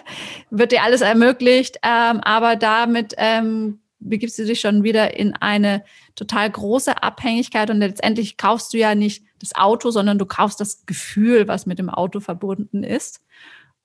wird 0.50 0.72
dir 0.72 0.82
alles 0.82 1.00
ermöglicht, 1.00 1.78
ähm, 1.82 2.20
aber 2.22 2.56
damit 2.56 3.14
ähm, 3.18 3.80
begibst 4.00 4.38
du 4.38 4.44
dich 4.44 4.60
schon 4.60 4.82
wieder 4.82 5.16
in 5.16 5.34
eine 5.34 5.84
total 6.14 6.50
große 6.50 7.02
Abhängigkeit 7.02 7.70
und 7.70 7.78
letztendlich 7.78 8.36
kaufst 8.36 8.72
du 8.72 8.78
ja 8.78 8.94
nicht 8.94 9.24
das 9.40 9.54
Auto, 9.54 9.90
sondern 9.90 10.18
du 10.18 10.26
kaufst 10.26 10.60
das 10.60 10.86
Gefühl, 10.86 11.48
was 11.48 11.66
mit 11.66 11.78
dem 11.78 11.90
Auto 11.90 12.20
verbunden 12.20 12.82
ist, 12.82 13.22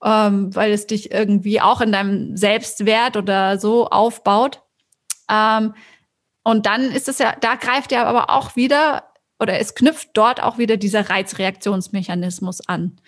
ähm, 0.03 0.55
weil 0.55 0.71
es 0.71 0.87
dich 0.87 1.11
irgendwie 1.11 1.61
auch 1.61 1.81
in 1.81 1.91
deinem 1.91 2.37
Selbstwert 2.37 3.17
oder 3.17 3.59
so 3.59 3.87
aufbaut. 3.87 4.61
Ähm, 5.29 5.73
und 6.43 6.65
dann 6.65 6.83
ist 6.91 7.07
es 7.07 7.19
ja, 7.19 7.35
da 7.39 7.55
greift 7.55 7.91
ja 7.91 8.05
aber 8.05 8.29
auch 8.29 8.55
wieder 8.55 9.03
oder 9.39 9.59
es 9.59 9.75
knüpft 9.75 10.09
dort 10.13 10.41
auch 10.41 10.57
wieder 10.57 10.77
dieser 10.77 11.09
Reizreaktionsmechanismus 11.09 12.67
an. 12.67 12.99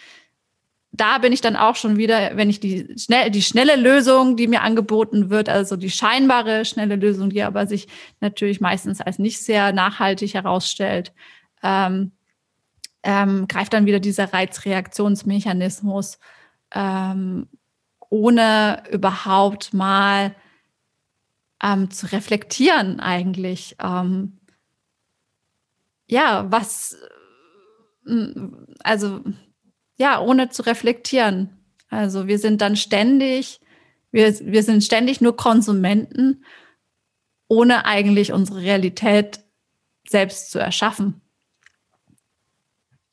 Da 0.97 1.17
bin 1.17 1.33
ich 1.33 1.41
dann 1.41 1.55
auch 1.55 1.75
schon 1.75 1.97
wieder, 1.97 2.37
wenn 2.37 2.49
ich 2.49 2.59
die, 2.59 2.95
schnell, 2.97 3.29
die 3.29 3.41
schnelle 3.41 3.75
Lösung, 3.75 4.37
die 4.37 4.47
mir 4.47 4.61
angeboten 4.61 5.29
wird, 5.29 5.49
also 5.49 5.75
die 5.75 5.89
scheinbare 5.89 6.63
schnelle 6.63 6.95
Lösung, 6.95 7.29
die 7.29 7.43
aber 7.43 7.67
sich 7.67 7.87
natürlich 8.21 8.61
meistens 8.61 9.01
als 9.01 9.19
nicht 9.19 9.39
sehr 9.39 9.73
nachhaltig 9.73 10.33
herausstellt, 10.33 11.13
ähm, 11.63 12.11
ähm, 13.03 13.47
greift 13.47 13.73
dann 13.73 13.85
wieder 13.85 13.99
dieser 13.99 14.31
Reizreaktionsmechanismus, 14.31 16.17
ähm, 16.73 17.47
ohne 18.09 18.83
überhaupt 18.91 19.73
mal 19.73 20.35
ähm, 21.63 21.91
zu 21.91 22.11
reflektieren 22.11 22.99
eigentlich. 22.99 23.75
Ähm, 23.81 24.39
ja, 26.07 26.45
was, 26.51 26.97
äh, 28.07 28.33
also, 28.83 29.21
ja, 29.97 30.19
ohne 30.19 30.49
zu 30.49 30.63
reflektieren. 30.63 31.49
Also 31.89 32.27
wir 32.27 32.39
sind 32.39 32.61
dann 32.61 32.75
ständig, 32.75 33.59
wir, 34.11 34.33
wir 34.39 34.63
sind 34.63 34.83
ständig 34.83 35.21
nur 35.21 35.35
Konsumenten, 35.35 36.43
ohne 37.47 37.85
eigentlich 37.85 38.33
unsere 38.33 38.61
Realität 38.61 39.39
selbst 40.07 40.51
zu 40.51 40.59
erschaffen. 40.59 41.21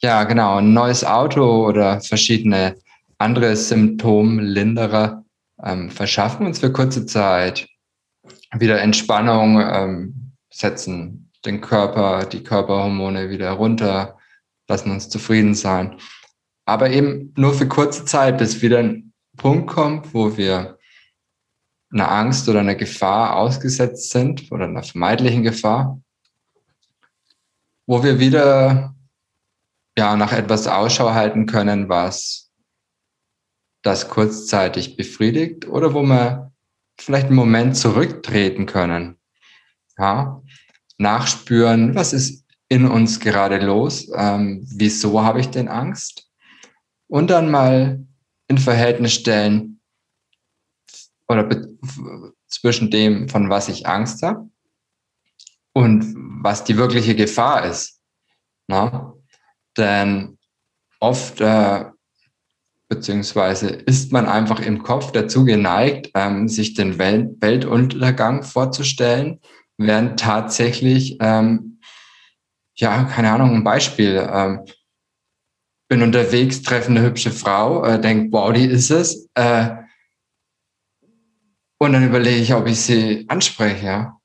Ja, 0.01 0.25
genau. 0.25 0.57
Ein 0.57 0.73
neues 0.73 1.05
Auto 1.05 1.67
oder 1.67 2.01
verschiedene 2.01 2.77
andere 3.19 3.55
Symptomlinderer 3.55 5.25
ähm, 5.63 5.91
verschaffen 5.91 6.47
uns 6.47 6.59
für 6.59 6.73
kurze 6.73 7.07
Zeit 7.07 7.69
wieder 8.59 8.81
Entspannung, 8.81 9.61
ähm, 9.61 10.33
setzen 10.51 11.31
den 11.45 11.61
Körper, 11.61 12.27
die 12.27 12.43
Körperhormone 12.43 13.31
wieder 13.31 13.53
runter, 13.53 14.19
lassen 14.69 14.91
uns 14.91 15.09
zufrieden 15.09 15.55
sein. 15.55 15.97
Aber 16.65 16.91
eben 16.91 17.33
nur 17.37 17.55
für 17.55 17.67
kurze 17.67 18.05
Zeit, 18.05 18.39
bis 18.39 18.63
wieder 18.63 18.79
ein 18.79 19.13
Punkt 19.37 19.69
kommt, 19.69 20.15
wo 20.15 20.37
wir 20.37 20.79
einer 21.93 22.11
Angst 22.11 22.49
oder 22.49 22.61
einer 22.61 22.75
Gefahr 22.75 23.37
ausgesetzt 23.37 24.11
sind 24.11 24.51
oder 24.51 24.65
einer 24.65 24.83
vermeidlichen 24.83 25.43
Gefahr, 25.43 26.01
wo 27.87 28.03
wir 28.03 28.19
wieder 28.19 28.95
ja, 29.97 30.17
nach 30.17 30.33
etwas 30.33 30.67
Ausschau 30.67 31.13
halten 31.13 31.47
können, 31.47 31.89
was 31.89 32.51
das 33.83 34.09
kurzzeitig 34.09 34.97
befriedigt 34.97 35.69
oder 35.69 35.93
wo 35.93 36.03
wir 36.03 36.53
vielleicht 36.99 37.27
einen 37.27 37.37
Moment 37.37 37.77
zurücktreten 37.77 38.67
können. 38.67 39.19
Ja, 39.99 40.41
nachspüren, 40.99 41.95
was 41.95 42.13
ist 42.13 42.47
in 42.69 42.87
uns 42.87 43.21
gerade 43.21 43.59
los, 43.59 44.11
ähm, 44.17 44.67
wieso 44.67 45.23
habe 45.23 45.41
ich 45.41 45.49
denn 45.49 45.69
Angst? 45.69 46.32
Und 47.13 47.29
dann 47.29 47.51
mal 47.51 48.07
in 48.49 48.57
Verhältnis 48.57 49.13
stellen 49.13 49.83
oder 51.29 51.47
zwischen 52.49 52.91
dem, 52.91 53.29
von 53.29 53.51
was 53.51 53.69
ich 53.69 53.87
Angst 53.87 54.23
habe 54.23 54.49
und 55.75 56.15
was 56.43 56.65
die 56.65 56.79
wirkliche 56.79 57.15
Gefahr 57.15 57.67
ist. 57.67 58.01
Na? 58.67 59.13
Denn 59.77 60.39
oft, 61.01 61.43
äh, 61.43 61.85
beziehungsweise 62.89 63.69
ist 63.69 64.11
man 64.11 64.25
einfach 64.25 64.61
im 64.61 64.83
Kopf 64.83 65.13
dazu 65.13 65.45
geneigt, 65.45 66.13
ähm, 66.15 66.49
sich 66.49 66.73
den 66.73 66.97
Welt 66.97 67.43
Weltuntergang 67.43 68.43
vorzustellen 68.43 69.39
während 69.77 70.19
tatsächlich, 70.19 71.19
ähm, 71.21 71.79
ja, 72.75 73.05
keine 73.05 73.33
Ahnung, 73.33 73.55
ein 73.57 73.65
Beispiel. 73.65 74.27
Ähm, 74.33 74.65
bin 75.93 76.03
unterwegs, 76.03 76.63
treffe 76.63 76.89
eine 76.89 77.03
hübsche 77.03 77.31
Frau, 77.31 77.85
äh, 77.85 78.01
denke, 78.01 78.33
wow, 78.33 78.51
die 78.51 78.65
ist 78.65 78.89
es. 78.89 79.29
Äh, 79.35 79.69
und 81.79 81.93
dann 81.93 82.07
überlege 82.07 82.41
ich, 82.41 82.55
ob 82.55 82.67
ich 82.67 82.81
sie 82.81 83.27
anspreche. 83.29 83.85
Ja? 83.85 84.19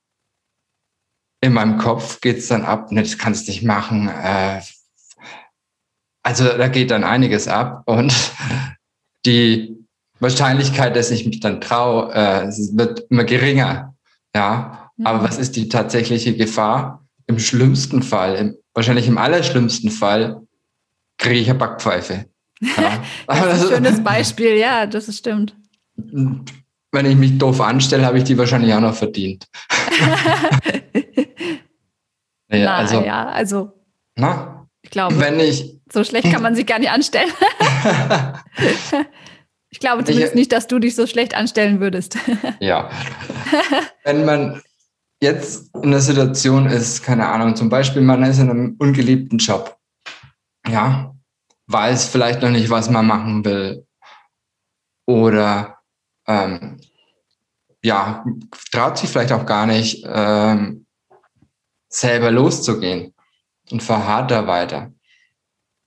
In 1.42 1.52
meinem 1.52 1.76
Kopf 1.76 2.22
geht 2.22 2.38
es 2.38 2.48
dann 2.48 2.64
ab, 2.64 2.90
ne, 2.90 3.02
das 3.02 3.18
kannst 3.18 3.46
du 3.46 3.52
nicht 3.52 3.64
machen. 3.64 4.08
Äh, 4.08 4.62
also 6.22 6.44
da 6.56 6.68
geht 6.68 6.90
dann 6.90 7.04
einiges 7.04 7.48
ab 7.48 7.82
und 7.84 8.14
die 9.26 9.76
Wahrscheinlichkeit, 10.20 10.96
dass 10.96 11.10
ich 11.10 11.26
mich 11.26 11.40
dann 11.40 11.60
traue, 11.60 12.14
äh, 12.14 12.46
wird 12.78 13.00
immer 13.10 13.24
geringer. 13.24 13.94
Ja, 14.34 14.90
aber 15.04 15.22
was 15.22 15.36
ist 15.36 15.54
die 15.54 15.68
tatsächliche 15.68 16.34
Gefahr? 16.34 17.06
Im 17.26 17.38
schlimmsten 17.38 18.02
Fall, 18.02 18.36
im, 18.36 18.56
wahrscheinlich 18.72 19.06
im 19.06 19.18
allerschlimmsten 19.18 19.90
Fall, 19.90 20.47
kriege 21.18 21.40
ich 21.40 21.50
eine 21.50 21.58
Backpfeife. 21.58 22.26
Ja. 22.60 23.02
das 23.26 23.62
ist 23.62 23.70
ein 23.70 23.76
schönes 23.76 24.02
Beispiel, 24.02 24.56
ja, 24.56 24.86
das 24.86 25.16
stimmt. 25.16 25.54
wenn 25.96 27.06
ich 27.06 27.16
mich 27.16 27.38
doof 27.38 27.60
anstelle, 27.60 28.04
habe 28.04 28.18
ich 28.18 28.24
die 28.24 28.36
wahrscheinlich 28.36 28.74
auch 28.74 28.80
noch 28.80 28.94
verdient. 28.94 29.46
naja, 32.48 32.64
na, 32.64 32.76
also, 32.76 33.00
ja, 33.02 33.28
also. 33.28 33.72
Na? 34.16 34.66
Ich 34.82 34.90
glaube, 34.90 35.20
wenn 35.20 35.38
ich, 35.38 35.78
so 35.92 36.02
schlecht 36.02 36.32
kann 36.32 36.42
man 36.42 36.56
sich 36.56 36.66
gar 36.66 36.80
nicht 36.80 36.90
anstellen. 36.90 37.30
ich 39.70 39.78
glaube 39.78 40.02
zumindest 40.04 40.32
ich, 40.32 40.38
nicht, 40.38 40.50
dass 40.50 40.66
du 40.66 40.78
dich 40.80 40.96
so 40.96 41.06
schlecht 41.06 41.36
anstellen 41.36 41.78
würdest. 41.80 42.16
ja. 42.58 42.90
Wenn 44.04 44.24
man 44.24 44.62
jetzt 45.20 45.70
in 45.82 45.90
der 45.90 46.00
Situation 46.00 46.66
ist, 46.66 47.02
keine 47.02 47.26
Ahnung, 47.28 47.56
zum 47.56 47.68
Beispiel 47.68 48.02
man 48.02 48.22
ist 48.24 48.38
in 48.38 48.50
einem 48.50 48.76
ungeliebten 48.78 49.38
Job, 49.38 49.77
ja, 50.68 51.14
weiß 51.66 52.08
vielleicht 52.08 52.42
noch 52.42 52.50
nicht, 52.50 52.70
was 52.70 52.90
man 52.90 53.06
machen 53.06 53.44
will 53.44 53.86
oder 55.06 55.78
ähm, 56.26 56.80
ja, 57.82 58.24
traut 58.70 58.98
sich 58.98 59.08
vielleicht 59.08 59.32
auch 59.32 59.46
gar 59.46 59.66
nicht, 59.66 60.04
ähm, 60.06 60.86
selber 61.88 62.30
loszugehen 62.30 63.14
und 63.70 63.82
verharrt 63.82 64.30
da 64.30 64.46
weiter. 64.46 64.92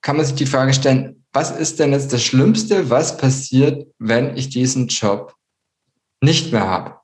Kann 0.02 0.17
man 0.17 0.26
sich 0.26 0.36
die 0.36 0.48
Frage 0.48 0.74
stellen, 0.74 1.26
was 1.32 1.52
ist 1.52 1.80
denn 1.80 1.91
jetzt 1.91 2.12
das 2.12 2.24
Schlimmste, 2.24 2.89
was 2.89 3.17
passiert, 3.17 3.88
wenn 4.00 4.36
ich 4.36 4.50
diesen 4.50 4.88
Job 4.88 5.36
nicht 6.22 6.52
mehr 6.52 6.67
habe? 6.67 7.00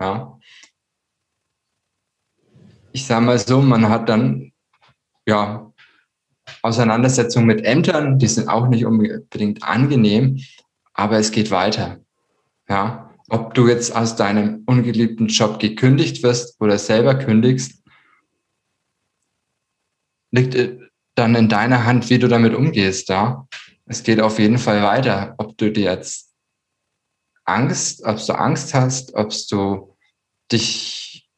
Ja. 0.00 0.38
Ich 2.92 3.06
sage 3.06 3.24
mal 3.24 3.38
so, 3.38 3.62
man 3.62 3.88
hat 3.88 4.08
dann 4.08 4.52
ja 5.26 5.67
Auseinandersetzungen 6.62 7.46
mit 7.46 7.64
Ämtern, 7.64 8.18
die 8.18 8.28
sind 8.28 8.48
auch 8.48 8.68
nicht 8.68 8.84
unbedingt 8.84 9.62
angenehm, 9.62 10.40
aber 10.92 11.18
es 11.18 11.30
geht 11.30 11.50
weiter. 11.50 12.00
Ja, 12.68 13.14
ob 13.28 13.54
du 13.54 13.68
jetzt 13.68 13.94
aus 13.94 14.16
deinem 14.16 14.62
ungeliebten 14.66 15.28
Job 15.28 15.58
gekündigt 15.58 16.22
wirst 16.22 16.60
oder 16.60 16.78
selber 16.78 17.14
kündigst, 17.14 17.82
liegt 20.30 20.54
äh, 20.54 20.78
dann 21.14 21.34
in 21.34 21.48
deiner 21.48 21.84
Hand, 21.84 22.10
wie 22.10 22.18
du 22.18 22.28
damit 22.28 22.54
umgehst. 22.54 23.08
Ja, 23.08 23.46
es 23.86 24.02
geht 24.02 24.20
auf 24.20 24.38
jeden 24.38 24.58
Fall 24.58 24.82
weiter. 24.82 25.34
Ob 25.38 25.56
du 25.58 25.70
dir 25.70 25.92
jetzt 25.92 26.34
Angst, 27.44 28.04
ob 28.04 28.24
du 28.24 28.32
Angst 28.38 28.74
hast, 28.74 29.14
ob 29.14 29.32
du 29.50 29.96
dich 30.52 31.28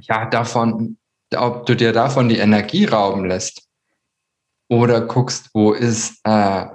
ja 0.00 0.26
davon, 0.26 0.98
ob 1.34 1.66
du 1.66 1.76
dir 1.76 1.92
davon 1.92 2.28
die 2.28 2.38
Energie 2.38 2.86
rauben 2.86 3.26
lässt 3.26 3.67
oder 4.68 5.00
guckst, 5.00 5.50
wo 5.54 5.72
ist, 5.72 6.20
äh, 6.24 6.66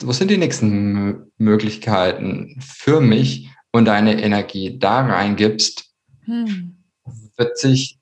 wo 0.00 0.12
sind 0.12 0.30
die 0.30 0.38
nächsten 0.38 1.32
Möglichkeiten 1.36 2.60
für 2.60 3.00
mich 3.00 3.50
und 3.72 3.86
deine 3.86 4.22
Energie 4.22 4.78
da 4.78 5.00
reingibst, 5.00 5.92
hm. 6.24 6.76
wird 7.36 7.58
sich 7.58 8.00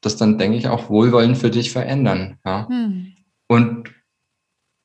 das 0.00 0.16
dann, 0.16 0.38
denke 0.38 0.56
ich, 0.56 0.68
auch 0.68 0.88
wohlwollend 0.88 1.38
für 1.38 1.50
dich 1.50 1.70
verändern. 1.70 2.38
Ja? 2.44 2.68
Hm. 2.68 3.14
Und 3.48 3.92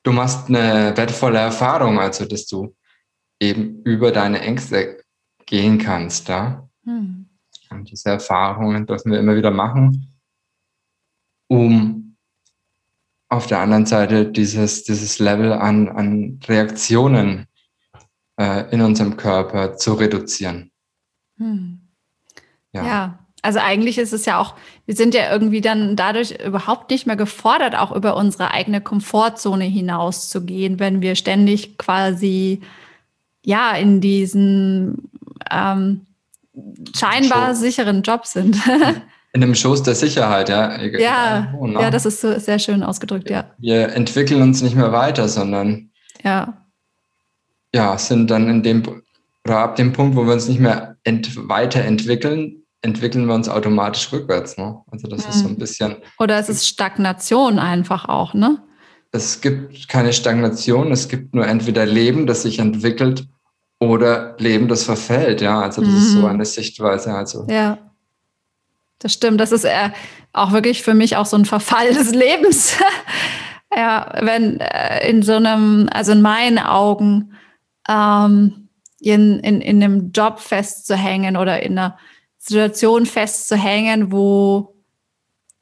du 0.03 0.11
machst 0.11 0.49
eine 0.49 0.95
wertvolle 0.97 1.39
Erfahrung, 1.39 1.99
also 1.99 2.25
dass 2.25 2.45
du 2.47 2.75
eben 3.39 3.81
über 3.83 4.11
deine 4.11 4.41
Ängste 4.41 5.03
gehen 5.45 5.77
kannst. 5.77 6.27
Ja? 6.27 6.69
Hm. 6.83 7.29
Und 7.69 7.89
diese 7.89 8.09
Erfahrungen 8.09 8.85
dürfen 8.85 9.11
wir 9.11 9.19
immer 9.19 9.35
wieder 9.35 9.51
machen, 9.51 10.19
um 11.47 12.02
auf 13.33 13.47
der 13.47 13.59
anderen 13.59 13.85
Seite 13.85 14.25
dieses, 14.25 14.83
dieses 14.83 15.19
Level 15.19 15.51
an, 15.53 15.89
an 15.89 16.39
Reaktionen 16.47 17.47
äh, 18.39 18.71
in 18.71 18.81
unserem 18.81 19.17
Körper 19.17 19.75
zu 19.75 19.93
reduzieren. 19.93 20.71
Hm. 21.37 21.79
Ja. 22.71 22.85
ja. 22.85 23.19
also 23.41 23.59
eigentlich 23.59 23.97
ist 23.97 24.13
es 24.13 24.25
ja 24.25 24.39
auch, 24.39 24.55
wir 24.85 24.95
sind 24.95 25.13
ja 25.13 25.31
irgendwie 25.31 25.61
dann 25.61 25.95
dadurch 25.95 26.31
überhaupt 26.43 26.89
nicht 26.89 27.05
mehr 27.05 27.15
gefordert, 27.15 27.75
auch 27.77 27.91
über 27.91 28.15
unsere 28.15 28.51
eigene 28.51 28.81
Komfortzone 28.81 29.65
hinauszugehen, 29.65 30.79
wenn 30.79 31.01
wir 31.01 31.15
ständig 31.15 31.77
quasi 31.77 32.61
ja 33.43 33.73
in 33.73 34.01
diesen 34.01 35.09
ähm, 35.51 36.05
scheinbar 36.95 37.55
sicheren 37.55 38.03
Job 38.03 38.25
sind. 38.25 38.57
in 39.33 39.43
einem 39.43 39.55
Schoß 39.55 39.83
der 39.83 39.95
Sicherheit, 39.95 40.49
ja. 40.49 40.79
Ja, 40.81 41.53
oh, 41.59 41.67
ja, 41.67 41.89
das 41.89 42.05
ist 42.05 42.21
so 42.21 42.37
sehr 42.39 42.59
schön 42.59 42.83
ausgedrückt, 42.83 43.29
ja. 43.29 43.45
Wir 43.57 43.89
entwickeln 43.93 44.41
uns 44.41 44.61
nicht 44.61 44.75
mehr 44.75 44.91
weiter, 44.91 45.27
sondern 45.27 45.89
ja, 46.23 46.53
ja 47.73 47.97
sind 47.97 48.29
dann 48.29 48.47
in 48.47 48.63
dem 48.63 48.83
oder 49.45 49.57
ab 49.57 49.75
dem 49.75 49.91
Punkt, 49.91 50.15
wo 50.15 50.25
wir 50.25 50.33
uns 50.33 50.47
nicht 50.47 50.59
mehr 50.59 50.95
ent 51.03 51.49
weiterentwickeln, 51.49 52.63
entwickeln 52.81 53.25
wir 53.25 53.33
uns 53.33 53.49
automatisch 53.49 54.11
rückwärts. 54.13 54.57
Ne? 54.57 54.79
Also 54.89 55.07
das 55.07 55.23
mhm. 55.23 55.29
ist 55.29 55.39
so 55.39 55.47
ein 55.47 55.53
mhm. 55.53 55.57
bisschen. 55.57 55.95
Oder 56.19 56.37
es 56.37 56.47
ist 56.47 56.67
Stagnation 56.67 57.59
einfach 57.59 58.07
auch, 58.07 58.33
ne? 58.33 58.61
Es 59.11 59.41
gibt 59.41 59.89
keine 59.89 60.13
Stagnation, 60.13 60.91
es 60.91 61.07
gibt 61.07 61.35
nur 61.35 61.45
entweder 61.45 61.85
Leben, 61.85 62.25
das 62.25 62.43
sich 62.43 62.57
entwickelt, 62.59 63.27
oder 63.79 64.35
Leben, 64.39 64.67
das 64.67 64.83
verfällt, 64.83 65.41
ja. 65.41 65.59
Also 65.59 65.81
das 65.81 65.89
mhm. 65.89 65.97
ist 65.97 66.11
so 66.11 66.19
mhm. 66.19 66.25
eine 66.25 66.45
Sichtweise. 66.45 67.13
Also 67.13 67.45
ja. 67.49 67.77
Das 69.03 69.11
stimmt. 69.11 69.41
Das 69.41 69.51
ist 69.51 69.65
äh, 69.65 69.89
auch 70.31 70.53
wirklich 70.53 70.81
für 70.81 70.93
mich 70.93 71.17
auch 71.17 71.25
so 71.25 71.37
ein 71.37 71.45
Verfall 71.45 71.93
des 71.93 72.11
Lebens. 72.15 72.77
ja, 73.75 74.17
wenn 74.21 74.59
äh, 74.61 75.09
in 75.09 75.21
so 75.21 75.33
einem, 75.33 75.89
also 75.91 76.13
in 76.13 76.21
meinen 76.21 76.57
Augen, 76.57 77.33
ähm, 77.87 78.69
in, 78.99 79.39
in, 79.39 79.59
in 79.59 79.83
einem 79.83 80.11
Job 80.13 80.39
festzuhängen 80.39 81.35
oder 81.35 81.61
in 81.61 81.77
einer 81.77 81.97
Situation 82.37 83.05
festzuhängen, 83.05 84.11
wo 84.13 84.73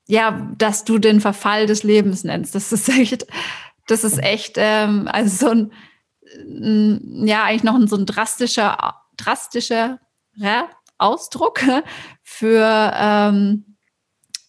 ja, 0.08 0.48
dass 0.58 0.84
du 0.84 1.00
den 1.00 1.22
Verfall 1.22 1.66
des 1.66 1.84
Lebens 1.84 2.24
nennst. 2.24 2.54
Das 2.54 2.72
ist 2.72 2.90
echt, 3.00 3.26
das 3.88 4.04
ist 4.04 4.22
echt, 4.22 4.56
ähm, 4.58 5.08
also 5.12 5.48
so 5.48 5.52
ein, 5.52 5.72
ja, 7.26 7.46
eigentlich 7.46 7.64
noch 7.64 7.76
ein, 7.76 7.88
so 7.88 7.96
ein 7.96 8.06
drastischer, 8.06 8.96
drastischer 9.18 10.00
Ausdruck 11.02 11.62
für, 12.24 12.94
ähm, 12.96 13.78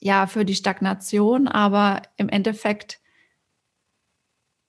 ja, 0.00 0.26
für 0.26 0.44
die 0.44 0.54
Stagnation, 0.54 1.48
aber 1.48 2.02
im 2.16 2.28
Endeffekt, 2.28 2.98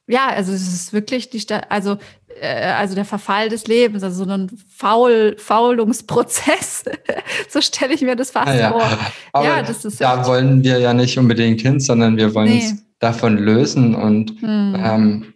ja, 0.07 0.27
also 0.27 0.51
es 0.53 0.73
ist 0.73 0.93
wirklich 0.93 1.29
die, 1.29 1.39
Sta 1.39 1.61
also, 1.69 1.97
äh, 2.39 2.71
also 2.71 2.93
der 2.95 3.05
Verfall 3.05 3.49
des 3.49 3.67
Lebens, 3.67 4.03
also 4.03 4.25
so 4.25 4.31
ein 4.31 4.49
Faul 4.69 5.35
Faulungsprozess, 5.37 6.83
so 7.49 7.61
stelle 7.61 7.93
ich 7.93 8.01
mir 8.01 8.15
das 8.15 8.31
fast 8.31 8.49
ah, 8.49 8.55
ja. 8.55 8.71
vor. 8.71 8.99
Aber 9.31 9.45
ja, 9.45 9.61
das 9.63 9.85
ist 9.85 9.99
da 9.99 10.25
wollen 10.27 10.63
wir 10.63 10.79
ja 10.79 10.93
nicht 10.93 11.17
unbedingt 11.17 11.61
hin, 11.61 11.79
sondern 11.79 12.17
wir 12.17 12.33
wollen 12.35 12.49
nee. 12.49 12.69
uns 12.69 12.83
davon 12.99 13.37
lösen 13.37 13.95
und 13.95 14.39
hm. 14.41 14.75
ähm, 14.77 15.33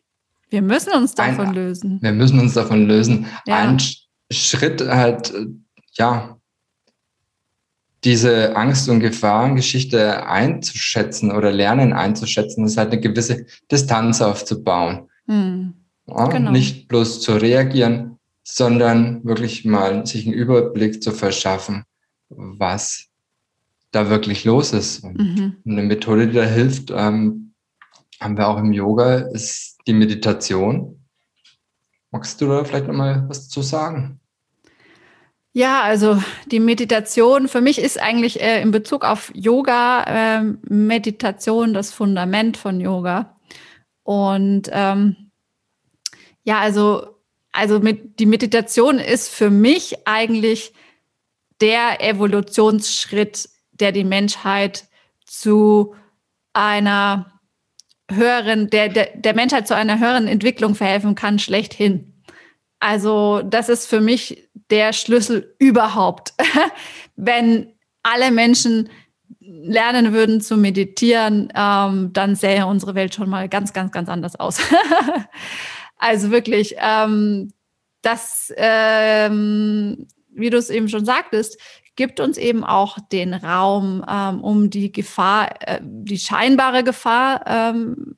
wir 0.50 0.62
müssen 0.62 0.94
uns 0.94 1.16
davon 1.16 1.48
ein, 1.48 1.54
lösen. 1.54 2.00
Wir 2.02 2.14
müssen 2.14 2.40
uns 2.40 2.54
davon 2.54 2.88
lösen. 2.88 3.26
Ja. 3.46 3.58
Ein 3.58 3.82
Schritt 4.32 4.82
halt, 4.88 5.34
ja, 5.94 6.37
diese 8.04 8.56
Angst- 8.56 8.90
und 8.90 9.00
Gefahrengeschichte 9.00 10.26
einzuschätzen 10.26 11.32
oder 11.32 11.52
lernen 11.52 11.94
einzuschätzen, 11.94 12.66
ist 12.66 12.78
halt 12.78 12.92
eine 12.92 13.02
gewisse 13.02 13.46
Distanz 13.72 14.22
aufzubauen. 14.22 15.10
Hm. 15.28 15.74
Ja, 16.08 16.28
genau. 16.28 16.52
Nicht 16.52 16.88
bloß 16.88 17.22
zu 17.22 17.34
reagieren, 17.34 18.18
sondern 18.44 19.26
wirklich 19.26 19.66
mal 19.66 20.06
sich 20.06 20.26
einen 20.26 20.34
Überblick 20.34 21.04
zu 21.04 21.12
verschaffen, 21.12 21.84
was 22.30 23.08
da 23.92 24.10
wirklich 24.10 24.46
los 24.46 24.74
ist. 24.74 25.04
Mhm. 25.04 25.58
Eine 25.66 25.84
Methode, 25.84 26.28
die 26.28 26.34
da 26.34 26.44
hilft, 26.44 26.92
ähm, 26.92 27.54
haben 28.20 28.38
wir 28.38 28.48
auch 28.48 28.58
im 28.58 28.72
Yoga, 28.72 29.16
ist 29.16 29.78
die 29.86 29.94
Meditation. 29.94 31.06
Magst 32.12 32.40
du 32.40 32.48
da 32.48 32.64
vielleicht 32.64 32.88
nochmal 32.88 33.26
was 33.28 33.50
zu 33.50 33.62
sagen? 33.62 34.20
Ja, 35.58 35.82
also 35.82 36.22
die 36.46 36.60
Meditation 36.60 37.48
für 37.48 37.62
mich 37.62 37.80
ist 37.80 38.00
eigentlich 38.00 38.40
äh, 38.42 38.62
in 38.62 38.70
Bezug 38.70 39.04
auf 39.04 39.32
Yoga 39.34 40.04
äh, 40.04 40.44
Meditation 40.72 41.74
das 41.74 41.92
Fundament 41.92 42.58
von 42.58 42.80
Yoga. 42.80 43.40
Und 44.04 44.70
ähm, 44.72 45.32
ja, 46.44 46.60
also, 46.60 47.08
also 47.54 47.80
mit, 47.80 48.20
die 48.20 48.28
Meditation 48.28 49.00
ist 49.00 49.30
für 49.30 49.50
mich 49.50 50.08
eigentlich 50.08 50.74
der 51.60 52.08
Evolutionsschritt, 52.08 53.50
der 53.72 53.92
die 53.92 54.04
Menschheit 54.04 54.86
zu 55.26 55.96
einer 56.54 57.42
höheren, 58.12 58.70
der, 58.70 58.90
der, 58.90 59.18
der 59.18 59.34
Menschheit 59.34 59.68
zu 59.68 59.76
einer 59.76 60.00
höheren 60.00 60.28
Entwicklung 60.28 60.76
verhelfen 60.76 61.16
kann, 61.16 61.40
schlechthin. 61.40 62.14
Also 62.80 63.42
das 63.42 63.70
ist 63.70 63.88
für 63.88 64.02
mich 64.02 64.47
der 64.70 64.94
Schlüssel 64.94 65.56
überhaupt. 65.60 66.34
Wenn 67.16 67.74
alle 68.04 68.32
Menschen 68.32 68.90
lernen 69.40 70.14
würden 70.14 70.42
zu 70.42 70.58
meditieren, 70.58 71.52
ähm, 71.56 72.12
dann 72.14 72.36
sähe 72.36 72.66
unsere 72.66 72.96
Welt 72.96 73.14
schon 73.14 73.30
mal 73.30 73.48
ganz, 73.48 73.74
ganz, 73.74 73.92
ganz 73.92 74.10
anders 74.10 74.36
aus. 74.36 74.60
also 75.98 76.32
wirklich, 76.32 76.76
ähm, 76.80 77.54
das, 78.02 78.54
ähm, 78.58 80.08
wie 80.32 80.50
du 80.50 80.58
es 80.58 80.70
eben 80.70 80.90
schon 80.90 81.06
sagtest, 81.06 81.60
gibt 81.96 82.20
uns 82.20 82.38
eben 82.38 82.64
auch 82.64 82.98
den 83.12 83.34
Raum, 83.34 84.06
ähm, 84.08 84.42
um 84.42 84.70
die 84.70 84.92
Gefahr, 84.92 85.50
äh, 85.62 85.80
die 85.82 86.20
scheinbare 86.20 86.84
Gefahr 86.84 87.44
ähm, 87.48 88.18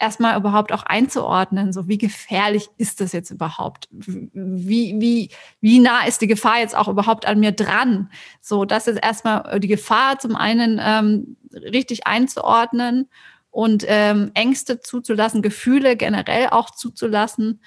erstmal 0.00 0.36
überhaupt 0.36 0.72
auch 0.72 0.82
einzuordnen. 0.82 1.72
So, 1.72 1.86
wie 1.88 1.98
gefährlich 1.98 2.68
ist 2.78 3.00
das 3.00 3.12
jetzt 3.12 3.30
überhaupt? 3.30 3.88
Wie, 3.90 4.96
wie, 4.98 5.30
wie 5.60 5.78
nah 5.78 6.06
ist 6.06 6.22
die 6.22 6.26
Gefahr 6.26 6.58
jetzt 6.58 6.76
auch 6.76 6.88
überhaupt 6.88 7.26
an 7.26 7.40
mir 7.40 7.52
dran? 7.52 8.10
So, 8.40 8.64
das 8.64 8.86
ist 8.86 8.96
erstmal 8.96 9.60
die 9.60 9.68
Gefahr 9.68 10.18
zum 10.18 10.36
einen 10.36 10.80
ähm, 10.82 11.36
richtig 11.52 12.06
einzuordnen 12.06 13.08
und 13.50 13.84
ähm, 13.86 14.30
Ängste 14.34 14.80
zuzulassen, 14.80 15.42
Gefühle 15.42 15.96
generell 15.96 16.48
auch 16.48 16.70
zuzulassen. 16.70 17.60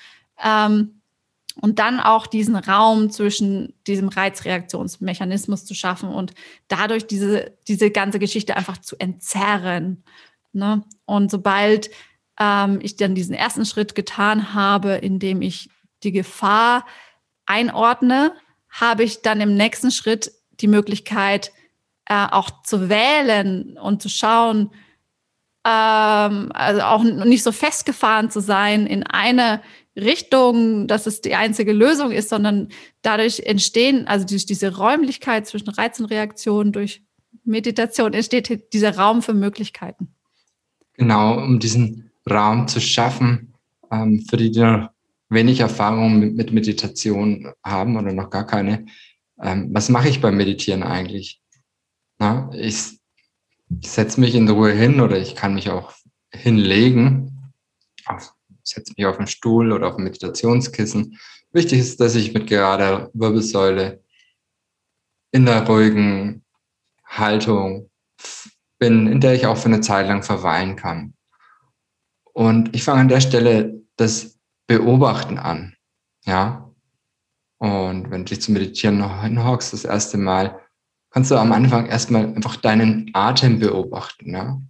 Ähm, 0.43 1.01
und 1.61 1.77
dann 1.77 1.99
auch 1.99 2.25
diesen 2.25 2.55
Raum 2.55 3.11
zwischen 3.11 3.73
diesem 3.85 4.07
Reizreaktionsmechanismus 4.09 5.65
zu 5.65 5.75
schaffen 5.75 6.09
und 6.09 6.33
dadurch 6.67 7.05
diese, 7.05 7.55
diese 7.67 7.91
ganze 7.91 8.17
Geschichte 8.17 8.57
einfach 8.57 8.79
zu 8.79 8.95
entzerren. 8.97 10.03
Ne? 10.51 10.83
Und 11.05 11.29
sobald 11.29 11.91
ähm, 12.39 12.79
ich 12.81 12.95
dann 12.95 13.15
diesen 13.15 13.35
ersten 13.35 13.65
Schritt 13.65 13.95
getan 13.95 14.53
habe, 14.53 14.93
indem 14.93 15.41
ich 15.41 15.69
die 16.03 16.11
Gefahr 16.11 16.85
einordne, 17.45 18.33
habe 18.69 19.03
ich 19.03 19.21
dann 19.21 19.41
im 19.41 19.55
nächsten 19.55 19.91
Schritt 19.91 20.31
die 20.59 20.67
Möglichkeit, 20.67 21.51
äh, 22.05 22.27
auch 22.31 22.63
zu 22.63 22.89
wählen 22.89 23.77
und 23.77 24.01
zu 24.01 24.09
schauen, 24.09 24.71
ähm, 25.65 26.51
also 26.53 26.81
auch 26.81 27.03
nicht 27.03 27.43
so 27.43 27.51
festgefahren 27.51 28.29
zu 28.29 28.41
sein 28.41 28.87
in 28.87 29.03
eine 29.03 29.61
Richtung, 29.95 30.87
dass 30.87 31.05
es 31.05 31.21
die 31.21 31.35
einzige 31.35 31.71
Lösung 31.71 32.11
ist, 32.11 32.29
sondern 32.29 32.69
dadurch 33.03 33.41
entstehen, 33.41 34.07
also 34.07 34.25
durch 34.25 34.45
diese 34.45 34.75
Räumlichkeit 34.75 35.47
zwischen 35.47 35.69
Reiz 35.69 35.99
und 35.99 36.07
Reaktion, 36.07 36.71
durch 36.71 37.03
Meditation 37.45 38.13
entsteht 38.13 38.73
dieser 38.73 38.97
Raum 38.97 39.21
für 39.21 39.33
Möglichkeiten. 39.33 40.15
Genau, 40.93 41.37
um 41.37 41.59
diesen 41.59 42.11
Raum 42.29 42.67
zu 42.67 42.79
schaffen, 42.79 43.53
ähm, 43.91 44.25
für 44.29 44.37
die, 44.37 44.51
die 44.51 44.59
noch 44.59 44.89
wenig 45.29 45.59
Erfahrung 45.59 46.19
mit, 46.19 46.35
mit 46.35 46.53
Meditation 46.53 47.51
haben 47.63 47.97
oder 47.97 48.13
noch 48.13 48.29
gar 48.29 48.45
keine. 48.45 48.85
Ähm, 49.41 49.69
was 49.73 49.89
mache 49.89 50.09
ich 50.09 50.21
beim 50.21 50.37
Meditieren 50.37 50.83
eigentlich? 50.83 51.41
Na, 52.19 52.49
ich, 52.53 52.99
ich 53.81 53.89
setze 53.89 54.19
mich 54.19 54.35
in 54.35 54.49
Ruhe 54.49 54.71
hin 54.71 55.01
oder 55.01 55.17
ich 55.19 55.35
kann 55.35 55.55
mich 55.55 55.69
auch 55.69 55.93
hinlegen, 56.31 57.51
auf, 58.05 58.33
setze 58.63 58.93
mich 58.95 59.05
auf 59.05 59.17
einen 59.17 59.27
Stuhl 59.27 59.71
oder 59.71 59.87
auf 59.87 59.97
ein 59.97 60.03
Meditationskissen. 60.03 61.19
Wichtig 61.51 61.79
ist, 61.79 61.99
dass 61.99 62.15
ich 62.15 62.33
mit 62.33 62.47
gerader 62.47 63.09
Wirbelsäule 63.13 64.01
in 65.31 65.45
der 65.45 65.65
ruhigen 65.67 66.43
Haltung 67.05 67.89
bin, 68.79 69.07
in 69.07 69.19
der 69.19 69.33
ich 69.33 69.45
auch 69.45 69.57
für 69.57 69.65
eine 69.65 69.81
Zeit 69.81 70.07
lang 70.07 70.23
verweilen 70.23 70.75
kann. 70.75 71.13
Und 72.33 72.75
ich 72.75 72.83
fange 72.83 73.01
an 73.01 73.07
der 73.07 73.21
Stelle 73.21 73.81
das 73.95 74.39
Beobachten 74.67 75.37
an. 75.37 75.75
Ja. 76.25 76.69
Und 77.59 78.09
wenn 78.11 78.25
du 78.25 78.29
dich 78.29 78.41
zum 78.41 78.55
Meditieren 78.55 79.21
hinhockst, 79.21 79.71
das 79.71 79.85
erste 79.85 80.17
Mal, 80.17 80.59
kannst 81.11 81.31
du 81.31 81.35
am 81.35 81.51
Anfang 81.51 81.85
erstmal 81.85 82.25
einfach 82.25 82.55
deinen 82.57 83.11
Atem 83.13 83.59
beobachten. 83.59 84.33
Ja. 84.33 84.61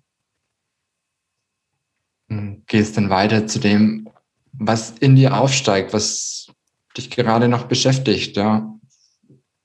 Und 2.29 2.67
gehst 2.67 2.97
dann 2.97 3.09
weiter 3.09 3.47
zu 3.47 3.59
dem, 3.59 4.09
was 4.51 4.91
in 4.99 5.15
dir 5.15 5.37
aufsteigt, 5.37 5.93
was 5.93 6.51
dich 6.97 7.09
gerade 7.09 7.47
noch 7.47 7.65
beschäftigt. 7.65 8.35
Ja. 8.35 8.77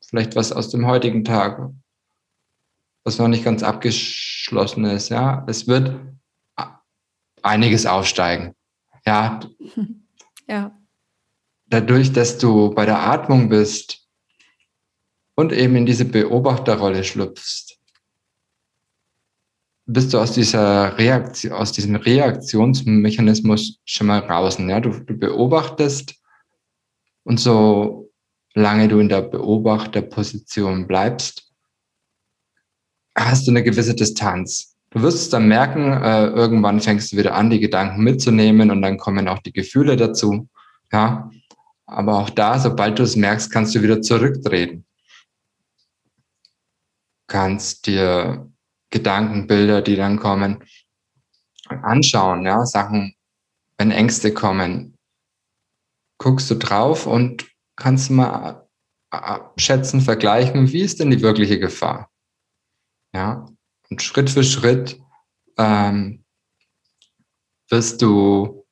Vielleicht 0.00 0.36
was 0.36 0.52
aus 0.52 0.70
dem 0.70 0.86
heutigen 0.86 1.24
Tag, 1.24 1.70
was 3.04 3.18
noch 3.18 3.28
nicht 3.28 3.44
ganz 3.44 3.62
abgeschlossen 3.62 4.84
ist. 4.84 5.08
Ja. 5.08 5.44
Es 5.48 5.66
wird 5.66 6.00
einiges 7.42 7.86
aufsteigen. 7.86 8.54
Ja. 9.06 9.40
Ja. 10.50 10.74
Dadurch, 11.66 12.10
dass 12.14 12.38
du 12.38 12.70
bei 12.70 12.86
der 12.86 13.00
Atmung 13.00 13.50
bist 13.50 14.08
und 15.34 15.52
eben 15.52 15.76
in 15.76 15.84
diese 15.84 16.06
Beobachterrolle 16.06 17.04
schlüpfst, 17.04 17.78
bist 19.84 20.14
du 20.14 20.18
aus 20.18 20.32
dieser 20.32 20.96
Reaktion, 20.96 21.52
aus 21.52 21.72
diesem 21.72 21.96
Reaktionsmechanismus 21.96 23.80
schon 23.84 24.06
mal 24.06 24.20
draußen. 24.20 24.68
Ja? 24.70 24.80
Du, 24.80 24.90
du 24.90 25.18
beobachtest 25.18 26.14
und 27.24 27.38
so 27.38 28.10
lange 28.54 28.88
du 28.88 28.98
in 29.00 29.08
der 29.08 29.22
Beobachterposition 29.22 30.86
bleibst, 30.86 31.52
hast 33.14 33.46
du 33.46 33.50
eine 33.50 33.62
gewisse 33.62 33.94
Distanz. 33.94 34.77
Du 34.90 35.02
wirst 35.02 35.18
es 35.18 35.28
dann 35.28 35.48
merken, 35.48 35.92
äh, 35.92 36.26
irgendwann 36.28 36.80
fängst 36.80 37.12
du 37.12 37.18
wieder 37.18 37.34
an, 37.34 37.50
die 37.50 37.60
Gedanken 37.60 38.02
mitzunehmen 38.02 38.70
und 38.70 38.80
dann 38.80 38.96
kommen 38.96 39.28
auch 39.28 39.40
die 39.40 39.52
Gefühle 39.52 39.96
dazu. 39.96 40.48
Ja, 40.90 41.30
aber 41.86 42.18
auch 42.18 42.30
da, 42.30 42.58
sobald 42.58 42.98
du 42.98 43.02
es 43.02 43.16
merkst, 43.16 43.50
kannst 43.52 43.74
du 43.74 43.82
wieder 43.82 44.00
zurücktreten. 44.00 44.86
Kannst 47.26 47.86
dir 47.86 48.50
Gedankenbilder, 48.90 49.82
die 49.82 49.96
dann 49.96 50.18
kommen, 50.18 50.64
anschauen, 51.68 52.46
ja, 52.46 52.64
Sachen, 52.64 53.14
wenn 53.76 53.90
Ängste 53.90 54.32
kommen, 54.32 54.96
guckst 56.18 56.50
du 56.50 56.54
drauf 56.54 57.06
und 57.06 57.46
kannst 57.76 58.10
mal 58.10 58.66
abschätzen, 59.10 60.00
vergleichen, 60.00 60.72
wie 60.72 60.80
ist 60.80 61.00
denn 61.00 61.10
die 61.10 61.20
wirkliche 61.22 61.58
Gefahr? 61.58 62.10
Ja, 63.14 63.46
und 63.90 64.02
Schritt 64.02 64.30
für 64.30 64.44
Schritt 64.44 65.00
ähm, 65.56 66.24
wirst 67.68 68.02
du 68.02 68.66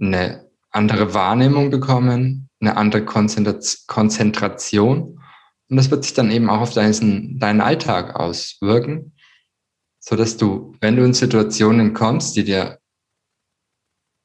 eine 0.00 0.50
andere 0.70 1.14
Wahrnehmung 1.14 1.70
bekommen, 1.70 2.48
eine 2.60 2.76
andere 2.76 3.04
Konzentration. 3.04 5.20
Und 5.68 5.76
das 5.76 5.90
wird 5.90 6.04
sich 6.04 6.14
dann 6.14 6.30
eben 6.30 6.50
auch 6.50 6.60
auf 6.60 6.72
deinen, 6.72 7.38
deinen 7.38 7.60
Alltag 7.60 8.16
auswirken, 8.16 9.16
so 10.00 10.16
dass 10.16 10.36
du, 10.36 10.74
wenn 10.80 10.96
du 10.96 11.04
in 11.04 11.14
Situationen 11.14 11.94
kommst, 11.94 12.36
die 12.36 12.44
dir 12.44 12.78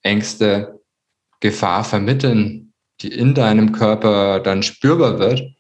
Ängste, 0.01 0.79
Gefahr 1.39 1.83
vermitteln, 1.83 2.73
die 3.01 3.13
in 3.13 3.33
deinem 3.33 3.71
Körper 3.71 4.41
dann 4.41 4.61
spürbar 4.61 5.19
wird, 5.19 5.55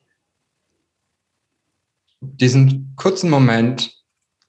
diesen 2.19 2.93
kurzen 2.97 3.29
Moment 3.29 3.98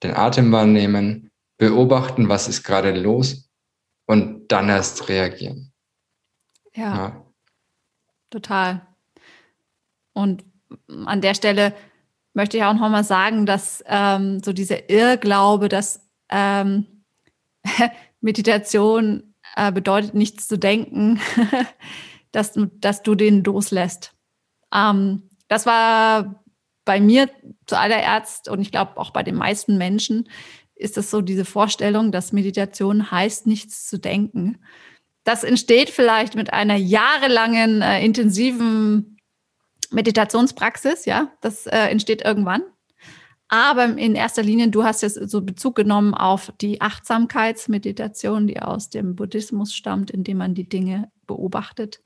den 0.03 0.15
Atem 0.15 0.51
wahrnehmen, 0.53 1.31
beobachten, 1.59 2.29
was 2.29 2.49
ist 2.49 2.63
gerade 2.63 2.93
los 2.93 3.51
und 4.07 4.49
dann 4.49 4.69
erst 4.69 5.09
reagieren. 5.09 5.73
Ja, 6.75 6.97
ja. 6.97 7.27
total. 8.31 8.87
Und 10.13 10.45
an 10.89 11.21
der 11.21 11.35
Stelle 11.35 11.75
möchte 12.33 12.57
ich 12.57 12.65
auch 12.65 12.75
noch 12.75 12.89
mal 12.89 13.05
sagen, 13.05 13.45
dass 13.47 13.83
ähm, 13.87 14.43
so 14.43 14.53
dieser 14.53 14.89
Irrglaube, 14.89 15.69
dass 15.69 16.09
ähm, 16.29 17.05
Meditation 18.21 19.35
äh, 19.57 19.73
bedeutet, 19.73 20.15
nichts 20.15 20.49
zu 20.49 20.59
denken, 20.59 21.21
dass, 22.33 22.53
du, 22.53 22.67
dass 22.67 23.03
du 23.03 23.15
den 23.15 23.45
loslässt. 23.45 24.15
Ähm, 24.73 25.29
das 25.49 25.67
war 25.67 26.45
bei 26.85 27.01
mir 27.01 27.31
zuallererst 27.67 28.49
und 28.49 28.61
ich 28.61 28.71
glaube 28.71 28.97
auch 28.97 29.11
bei 29.11 29.23
den 29.23 29.37
meisten 29.37 29.79
Menschen 29.79 30.29
ist 30.75 30.97
es 30.97 31.11
so 31.11 31.21
diese 31.21 31.45
Vorstellung, 31.45 32.11
dass 32.11 32.33
Meditation 32.33 33.11
heißt, 33.11 33.47
nichts 33.47 33.87
zu 33.87 33.99
denken. 33.99 34.59
Das 35.25 35.45
entsteht 35.45 35.91
vielleicht 35.91 36.35
mit 36.35 36.53
einer 36.53 36.77
jahrelangen 36.77 37.83
äh, 37.83 38.03
intensiven 38.03 39.19
Meditationspraxis, 39.91 41.05
ja, 41.05 41.33
das 41.43 41.67
äh, 41.67 41.77
entsteht 41.77 42.23
irgendwann. 42.23 42.63
Aber 43.49 43.85
in 43.85 44.15
erster 44.15 44.45
Linie, 44.45 44.69
du 44.69 44.85
hast 44.85 45.03
jetzt 45.03 45.29
so 45.29 45.43
Bezug 45.43 45.75
genommen 45.75 46.15
auf 46.15 46.53
die 46.61 46.81
Achtsamkeitsmeditation, 46.81 48.47
die 48.47 48.63
aus 48.63 48.91
dem 48.91 49.17
Buddhismus 49.17 49.75
stammt, 49.75 50.13
indem 50.13 50.39
man 50.39 50.55
die 50.55 50.69
Dinge 50.69 51.11
beobachtet. 51.27 52.01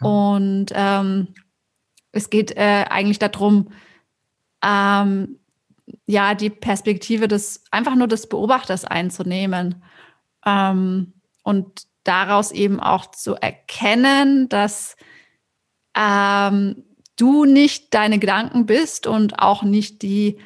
Und 0.00 0.66
ähm, 0.72 1.34
es 2.12 2.30
geht 2.30 2.56
äh, 2.56 2.86
eigentlich 2.88 3.18
darum, 3.18 3.72
ähm, 4.64 5.38
ja, 6.06 6.34
die 6.34 6.50
Perspektive 6.50 7.28
des, 7.28 7.64
einfach 7.70 7.94
nur 7.94 8.08
des 8.08 8.28
Beobachters 8.28 8.84
einzunehmen 8.84 9.82
ähm, 10.44 11.14
und 11.42 11.86
daraus 12.04 12.52
eben 12.52 12.80
auch 12.80 13.06
zu 13.10 13.34
erkennen, 13.34 14.48
dass 14.48 14.96
ähm, 15.96 16.84
du 17.16 17.44
nicht 17.44 17.92
deine 17.94 18.18
Gedanken 18.18 18.66
bist 18.66 19.06
und 19.06 19.38
auch 19.38 19.62
nicht 19.62 20.02
die 20.02 20.38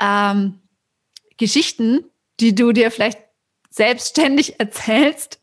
ähm, 0.00 0.60
Geschichten, 1.36 2.04
die 2.40 2.54
du 2.54 2.72
dir 2.72 2.90
vielleicht 2.90 3.18
selbstständig 3.70 4.58
erzählst, 4.60 5.38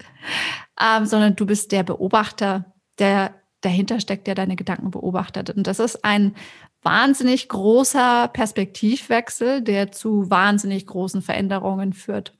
ähm, 0.79 1.05
sondern 1.05 1.35
du 1.35 1.45
bist 1.45 1.71
der 1.71 1.83
Beobachter, 1.83 2.73
der 2.97 3.38
dahinter 3.61 3.99
steckt, 3.99 4.27
der 4.27 4.35
deine 4.35 4.55
Gedanken 4.55 4.91
beobachtet. 4.91 5.49
Und 5.49 5.67
das 5.67 5.79
ist 5.79 6.03
ein 6.05 6.35
wahnsinnig 6.81 7.49
großer 7.49 8.29
Perspektivwechsel, 8.29 9.61
der 9.61 9.91
zu 9.91 10.29
wahnsinnig 10.29 10.85
großen 10.85 11.21
Veränderungen 11.21 11.93
führt. 11.93 12.37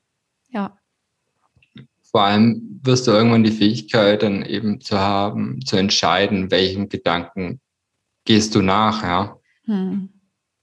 Ja. 0.50 0.78
Vor 2.10 2.22
allem 2.22 2.80
wirst 2.82 3.06
du 3.06 3.12
irgendwann 3.12 3.44
die 3.44 3.52
Fähigkeit 3.52 4.22
dann 4.22 4.44
eben 4.44 4.80
zu 4.80 4.98
haben, 4.98 5.60
zu 5.64 5.76
entscheiden, 5.76 6.50
welchen 6.50 6.88
Gedanken 6.88 7.60
gehst 8.24 8.54
du 8.54 8.62
nach, 8.62 9.02
ja. 9.02 9.36
Hm. 9.66 10.08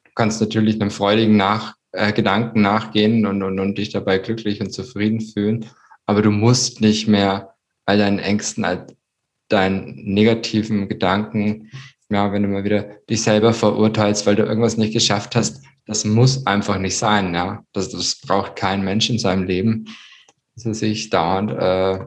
Du 0.04 0.12
kannst 0.16 0.42
natürlich 0.42 0.82
einem 0.82 0.92
freudigen 0.92 1.38
nach, 1.38 1.76
äh, 1.92 2.12
Gedanken 2.12 2.62
nachgehen 2.62 3.26
und, 3.26 3.44
und, 3.44 3.60
und 3.60 3.78
dich 3.78 3.90
dabei 3.90 4.18
glücklich 4.18 4.60
und 4.60 4.72
zufrieden 4.74 5.22
fühlen, 5.22 5.66
aber 6.06 6.22
du 6.22 6.32
musst 6.32 6.82
nicht 6.82 7.08
mehr 7.08 7.56
all 7.86 7.98
deinen 7.98 8.20
Ängsten, 8.20 8.66
all 8.66 8.88
deinen 9.50 9.96
negativen 10.14 10.88
Gedanken, 10.88 11.72
ja, 12.10 12.32
wenn 12.32 12.44
du 12.44 12.50
mal 12.50 12.64
wieder 12.64 12.84
dich 13.10 13.22
selber 13.22 13.54
verurteilst, 13.54 14.26
weil 14.26 14.36
du 14.36 14.44
irgendwas 14.44 14.78
nicht 14.78 14.94
geschafft 14.94 15.36
hast, 15.36 15.62
das 15.86 16.06
muss 16.06 16.46
einfach 16.46 16.78
nicht 16.78 16.98
sein, 16.98 17.34
ja. 17.34 17.64
Das, 17.74 17.90
das 17.90 18.20
braucht 18.20 18.56
kein 18.56 18.84
Mensch 18.84 19.10
in 19.10 19.20
seinem 19.20 19.44
Leben 19.44 19.88
dass 20.58 20.66
er 20.66 20.74
sich 20.74 21.10
dauernd 21.10 21.52
äh, 21.52 22.00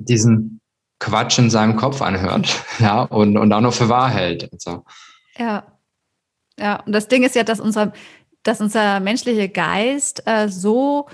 diesen 0.00 0.60
Quatsch 0.98 1.38
in 1.38 1.50
seinem 1.50 1.76
Kopf 1.76 2.02
anhört, 2.02 2.62
ja, 2.78 3.02
und, 3.02 3.36
und 3.36 3.52
auch 3.52 3.60
noch 3.60 3.72
für 3.72 3.88
wahr 3.88 4.10
hält. 4.10 4.52
Also. 4.52 4.84
Ja. 5.38 5.72
Ja, 6.58 6.82
und 6.84 6.92
das 6.92 7.06
Ding 7.08 7.22
ist 7.22 7.34
ja, 7.34 7.44
dass 7.44 7.60
unser, 7.60 7.92
dass 8.42 8.62
unser 8.62 8.98
menschlicher 9.00 9.48
Geist 9.48 10.22
äh, 10.26 10.48
so 10.48 11.06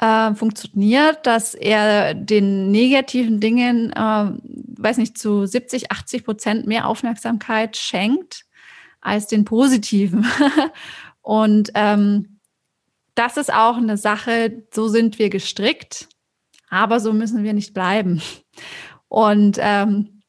äh, 0.00 0.34
funktioniert, 0.34 1.26
dass 1.26 1.54
er 1.54 2.14
den 2.14 2.70
negativen 2.70 3.38
Dingen, 3.38 3.92
äh, 3.92 4.32
weiß 4.80 4.96
nicht, 4.96 5.18
zu 5.18 5.44
70, 5.44 5.92
80 5.92 6.24
Prozent 6.24 6.66
mehr 6.66 6.88
Aufmerksamkeit 6.88 7.76
schenkt 7.76 8.46
als 9.02 9.26
den 9.26 9.44
positiven. 9.44 10.26
und 11.22 11.70
ähm, 11.74 12.40
das 13.14 13.36
ist 13.36 13.52
auch 13.52 13.76
eine 13.76 13.98
Sache, 13.98 14.64
so 14.72 14.88
sind 14.88 15.18
wir 15.18 15.28
gestrickt, 15.28 16.08
aber 16.70 16.98
so 17.00 17.12
müssen 17.12 17.44
wir 17.44 17.52
nicht 17.52 17.74
bleiben. 17.74 18.22
Und 19.08 19.58
ähm, 19.60 20.22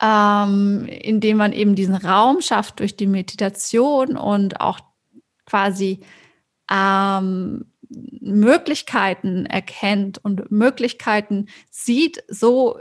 ähm, 0.00 0.86
indem 0.88 1.36
man 1.36 1.52
eben 1.52 1.74
diesen 1.74 1.94
Raum 1.94 2.40
schafft 2.40 2.80
durch 2.80 2.96
die 2.96 3.06
Meditation 3.06 4.16
und 4.16 4.60
auch 4.60 4.80
quasi 5.44 6.00
ähm, 6.70 7.71
Möglichkeiten 8.20 9.46
erkennt 9.46 10.18
und 10.18 10.50
Möglichkeiten 10.50 11.46
sieht, 11.70 12.22
so 12.28 12.78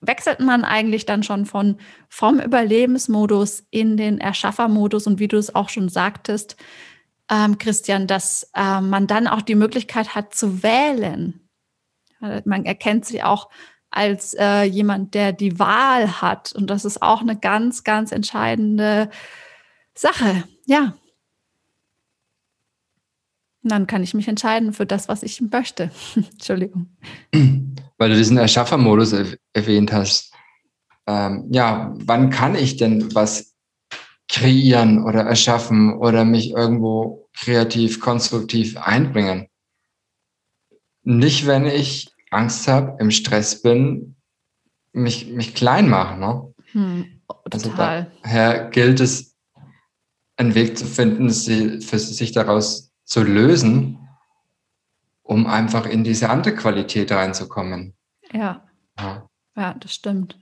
wechselt 0.00 0.40
man 0.40 0.64
eigentlich 0.64 1.06
dann 1.06 1.22
schon 1.22 1.46
von 1.46 1.78
vom 2.08 2.40
Überlebensmodus 2.40 3.66
in 3.70 3.96
den 3.96 4.18
Erschaffermodus 4.18 5.06
und 5.06 5.18
wie 5.18 5.28
du 5.28 5.36
es 5.36 5.54
auch 5.54 5.68
schon 5.68 5.88
sagtest, 5.88 6.56
ähm, 7.30 7.58
Christian, 7.58 8.06
dass 8.06 8.50
äh, 8.54 8.80
man 8.80 9.06
dann 9.06 9.26
auch 9.26 9.42
die 9.42 9.54
Möglichkeit 9.54 10.14
hat 10.14 10.34
zu 10.34 10.62
wählen. 10.62 11.40
Man 12.44 12.64
erkennt 12.64 13.04
sich 13.04 13.24
auch 13.24 13.50
als 13.90 14.34
äh, 14.34 14.62
jemand, 14.62 15.14
der 15.14 15.32
die 15.32 15.58
Wahl 15.58 16.20
hat. 16.20 16.52
Und 16.52 16.68
das 16.68 16.84
ist 16.84 17.02
auch 17.02 17.20
eine 17.20 17.36
ganz, 17.36 17.84
ganz 17.84 18.12
entscheidende 18.12 19.10
Sache. 19.94 20.44
Ja. 20.66 20.94
Und 23.66 23.70
dann 23.70 23.88
kann 23.88 24.04
ich 24.04 24.14
mich 24.14 24.28
entscheiden 24.28 24.72
für 24.72 24.86
das, 24.86 25.08
was 25.08 25.24
ich 25.24 25.40
möchte. 25.40 25.90
Entschuldigung. 26.14 26.86
Weil 27.98 28.10
du 28.10 28.14
diesen 28.14 28.38
Erschaffermodus 28.38 29.12
erwähnt 29.54 29.92
hast. 29.92 30.32
Ähm, 31.08 31.48
ja, 31.50 31.92
wann 31.96 32.30
kann 32.30 32.54
ich 32.54 32.76
denn 32.76 33.12
was 33.12 33.56
kreieren 34.28 35.02
oder 35.02 35.22
erschaffen 35.22 35.94
oder 35.94 36.24
mich 36.24 36.52
irgendwo 36.52 37.28
kreativ, 37.36 37.98
konstruktiv 37.98 38.76
einbringen. 38.76 39.48
Nicht, 41.02 41.48
wenn 41.48 41.66
ich 41.66 42.12
Angst 42.30 42.68
habe, 42.68 42.96
im 43.00 43.10
Stress 43.10 43.62
bin, 43.62 44.14
mich, 44.92 45.26
mich 45.32 45.56
klein 45.56 45.88
machen. 45.88 46.20
Ne? 46.20 46.54
Hm, 46.70 47.20
also 47.50 47.72
daher 47.76 48.70
gilt 48.70 49.00
es, 49.00 49.34
einen 50.36 50.54
Weg 50.54 50.78
zu 50.78 50.84
finden, 50.84 51.30
für 51.30 51.98
sich 51.98 52.30
daraus 52.30 52.85
zu 53.06 53.22
lösen, 53.22 54.06
um 55.22 55.46
einfach 55.46 55.86
in 55.86 56.04
diese 56.04 56.28
andere 56.28 56.54
Qualität 56.54 57.10
reinzukommen. 57.12 57.94
Ja. 58.32 58.68
ja. 58.98 59.26
Ja, 59.56 59.74
das 59.74 59.94
stimmt. 59.94 60.38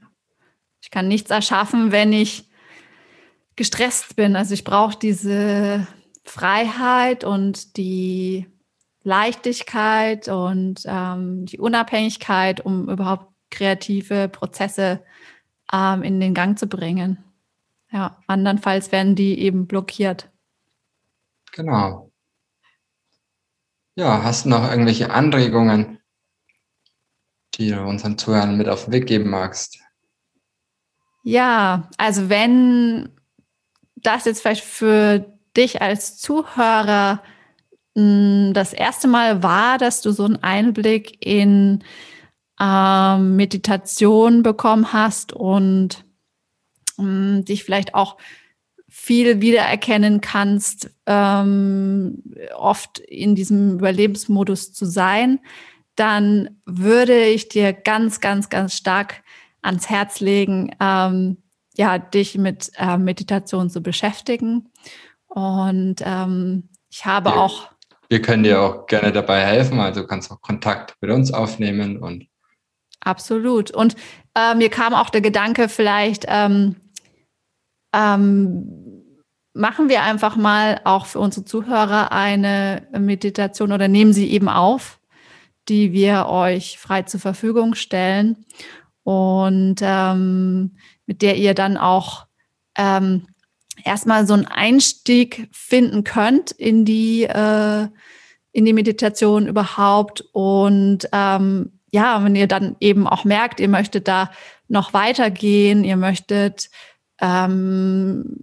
Ich 0.81 0.91
kann 0.91 1.07
nichts 1.07 1.31
erschaffen, 1.31 1.93
wenn 1.93 2.13
ich 2.13 2.51
gestresst 3.55 4.17
bin. 4.17 4.35
Also 4.35 4.55
ich 4.55 4.65
brauche 4.65 4.99
diese 4.99 5.87
Freiheit 6.25 7.23
und 7.23 7.77
die 7.77 8.47
Leichtigkeit 9.05 10.29
und 10.29 10.83
ähm, 10.87 11.47
die 11.47 11.61
Unabhängigkeit, 11.61 12.61
um 12.65 12.89
überhaupt 12.89 13.33
kreative 13.51 14.29
Prozesse 14.29 15.05
ähm, 15.73 16.03
in 16.03 16.19
den 16.19 16.35
Gang 16.35 16.59
zu 16.59 16.67
bringen. 16.67 17.23
Ja, 17.93 18.17
andernfalls 18.27 18.91
werden 18.91 19.15
die 19.15 19.39
eben 19.39 19.67
blockiert. 19.67 20.31
Genau. 21.53 22.11
Ja, 23.97 24.25
hast 24.25 24.45
du 24.45 24.49
noch 24.49 24.69
irgendwelche 24.69 25.11
Anregungen, 25.11 26.01
die 27.55 27.71
du 27.71 27.81
unseren 27.81 28.19
Zuhörern 28.19 28.57
mit 28.57 28.69
auf 28.69 28.85
den 28.85 28.93
Weg 28.93 29.07
geben 29.07 29.31
magst? 29.31 29.79
Ja, 31.23 31.89
also 31.97 32.29
wenn 32.29 33.11
das 33.97 34.25
jetzt 34.25 34.43
vielleicht 34.43 34.65
für 34.65 35.39
dich 35.57 35.81
als 35.81 36.19
Zuhörer 36.19 37.23
hm, 37.97 38.53
das 38.53 38.73
erste 38.73 39.07
Mal 39.07 39.43
war, 39.43 39.79
dass 39.79 40.01
du 40.03 40.11
so 40.11 40.25
einen 40.25 40.43
Einblick 40.43 41.25
in 41.25 41.85
ähm, 42.61 43.37
Meditation 43.37 44.43
bekommen 44.43 44.93
hast 44.93 45.33
und 45.33 46.05
ähm, 46.99 47.45
dich 47.45 47.65
vielleicht 47.65 47.95
auch 47.95 48.17
viel 48.97 49.41
wiedererkennen 49.41 50.21
kannst, 50.21 50.89
ähm, 51.07 52.23
oft 52.57 53.01
in 53.01 53.35
diesem 53.35 53.75
Überlebensmodus 53.75 54.73
zu 54.73 54.87
sein, 54.87 55.41
dann 55.97 56.61
würde 56.65 57.25
ich 57.25 57.49
dir 57.49 57.73
ganz, 57.73 58.21
ganz, 58.21 58.49
ganz 58.51 58.75
stark 58.77 59.25
ans 59.63 59.91
Herz 59.91 60.21
legen, 60.21 60.77
ähm, 60.81 61.39
ja, 61.77 61.99
dich 61.99 62.39
mit 62.39 62.71
äh, 62.77 62.97
Meditation 62.97 63.69
zu 63.69 63.83
beschäftigen. 63.83 64.71
Und 65.27 65.97
ähm, 66.05 66.69
ich 66.89 67.05
habe 67.05 67.31
wir, 67.31 67.37
auch. 67.37 67.71
Wir 68.09 68.23
können 68.23 68.45
dir 68.45 68.63
auch 68.63 68.87
gerne 68.87 69.11
dabei 69.11 69.45
helfen, 69.45 69.81
also 69.81 70.03
du 70.03 70.07
kannst 70.07 70.31
auch 70.31 70.41
Kontakt 70.41 70.95
mit 71.01 71.11
uns 71.11 71.33
aufnehmen 71.33 71.99
und. 71.99 72.29
Absolut. 73.01 73.73
Und 73.73 73.97
äh, 74.37 74.55
mir 74.55 74.71
kam 74.71 74.95
auch 74.95 75.11
der 75.11 75.21
Gedanke, 75.21 75.69
vielleicht 75.69 76.27
ähm, 76.29 76.77
ähm, 77.95 79.05
machen 79.55 79.89
wir 79.89 80.03
einfach 80.03 80.37
mal 80.37 80.81
auch 80.85 81.07
für 81.07 81.21
unsere 81.21 81.45
Zuhörer 81.45 82.11
eine 82.13 82.89
Meditation 82.93 83.73
oder 83.73 83.89
nehmen 83.89 84.13
sie 84.13 84.31
eben 84.31 84.49
auf, 84.49 84.99
die 85.69 85.93
wir 85.93 86.27
euch 86.27 86.79
frei 86.79 87.03
zur 87.03 87.21
Verfügung 87.21 87.75
stellen 87.75 88.45
und 89.05 89.77
ähm, 89.81 90.77
mit 91.07 91.23
der 91.23 91.37
ihr 91.37 91.55
dann 91.55 91.77
auch 91.77 92.27
ähm, 92.77 93.29
erstmal 93.85 94.27
so 94.27 94.35
einen 94.35 94.47
Einstieg 94.47 95.49
finden 95.53 96.05
könnt 96.05 96.51
in 96.51 96.85
die, 96.85 97.25
äh, 97.25 97.89
in 98.53 98.65
die 98.65 98.73
Meditation 98.73 99.47
überhaupt. 99.47 100.25
Und 100.33 101.09
ähm, 101.13 101.81
ja, 101.93 102.23
wenn 102.25 102.35
ihr 102.35 102.49
dann 102.49 102.77
eben 102.81 103.07
auch 103.07 103.25
merkt, 103.25 103.61
ihr 103.61 103.69
möchtet 103.69 104.09
da 104.09 104.31
noch 104.69 104.95
weitergehen, 104.95 105.85
ihr 105.85 105.97
möchtet 105.97 106.71
ähm, 107.21 108.39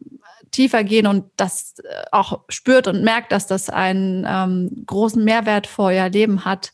tiefer 0.52 0.84
gehen 0.84 1.08
und 1.08 1.26
das 1.38 1.76
äh, 1.80 2.04
auch 2.12 2.42
spürt 2.50 2.88
und 2.88 3.04
merkt, 3.04 3.32
dass 3.32 3.48
das 3.48 3.69
einen 3.69 4.26
ähm, 4.28 4.84
großen 4.86 5.24
Mehrwert 5.24 5.67
für 5.67 5.84
euer 5.84 6.10
Leben 6.10 6.46
hat, 6.46 6.74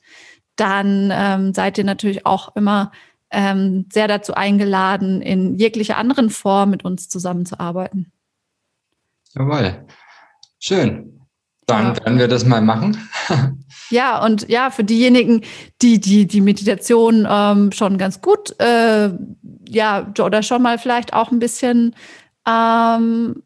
dann 0.56 1.12
ähm, 1.14 1.54
seid 1.54 1.78
ihr 1.78 1.84
natürlich 1.84 2.26
auch 2.26 2.56
immer 2.56 2.92
ähm, 3.30 3.86
sehr 3.92 4.08
dazu 4.08 4.34
eingeladen, 4.34 5.22
in 5.22 5.56
jeglicher 5.56 5.98
anderen 5.98 6.30
Form 6.30 6.72
mit 6.72 6.84
uns 6.84 7.10
zusammenzuarbeiten. 7.10 8.12
Jawohl. 9.34 9.86
Schön. 10.60 11.22
Dann 11.68 11.94
ja. 11.94 11.98
werden 11.98 12.18
wir 12.18 12.28
das 12.28 12.46
mal 12.46 12.62
machen. 12.62 12.98
ja, 13.90 14.24
und 14.24 14.50
ja, 14.50 14.70
für 14.70 14.84
diejenigen, 14.84 15.42
die 15.82 16.00
die, 16.00 16.28
die 16.28 16.42
Meditation 16.42 17.28
ähm, 17.30 17.72
schon 17.72 17.98
ganz 17.98 18.22
gut, 18.22 18.60
äh, 18.60 19.10
ja, 19.70 20.14
oder 20.20 20.44
schon 20.44 20.62
mal 20.62 20.78
vielleicht 20.78 21.14
auch 21.14 21.32
ein 21.32 21.40
bisschen 21.40 21.96
ähm, 22.48 23.44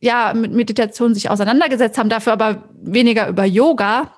ja, 0.00 0.32
mit 0.34 0.52
Meditation 0.52 1.14
sich 1.14 1.30
auseinandergesetzt 1.30 1.98
haben, 1.98 2.08
dafür 2.08 2.32
aber 2.32 2.68
weniger 2.80 3.28
über 3.28 3.44
Yoga, 3.44 4.12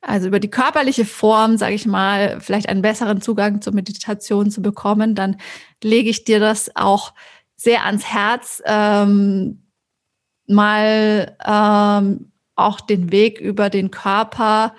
also 0.00 0.28
über 0.28 0.40
die 0.40 0.50
körperliche 0.50 1.04
Form, 1.04 1.56
sage 1.56 1.74
ich 1.74 1.86
mal, 1.86 2.40
vielleicht 2.40 2.68
einen 2.68 2.82
besseren 2.82 3.20
Zugang 3.20 3.60
zur 3.60 3.74
Meditation 3.74 4.50
zu 4.50 4.62
bekommen, 4.62 5.14
dann 5.14 5.36
lege 5.82 6.10
ich 6.10 6.24
dir 6.24 6.40
das 6.40 6.74
auch 6.74 7.12
sehr 7.56 7.84
ans 7.86 8.04
Herz, 8.04 8.62
ähm, 8.66 9.62
mal 10.46 11.36
ähm, 11.44 12.32
auch 12.56 12.80
den 12.80 13.12
Weg 13.12 13.40
über 13.40 13.70
den 13.70 13.90
Körper 13.90 14.74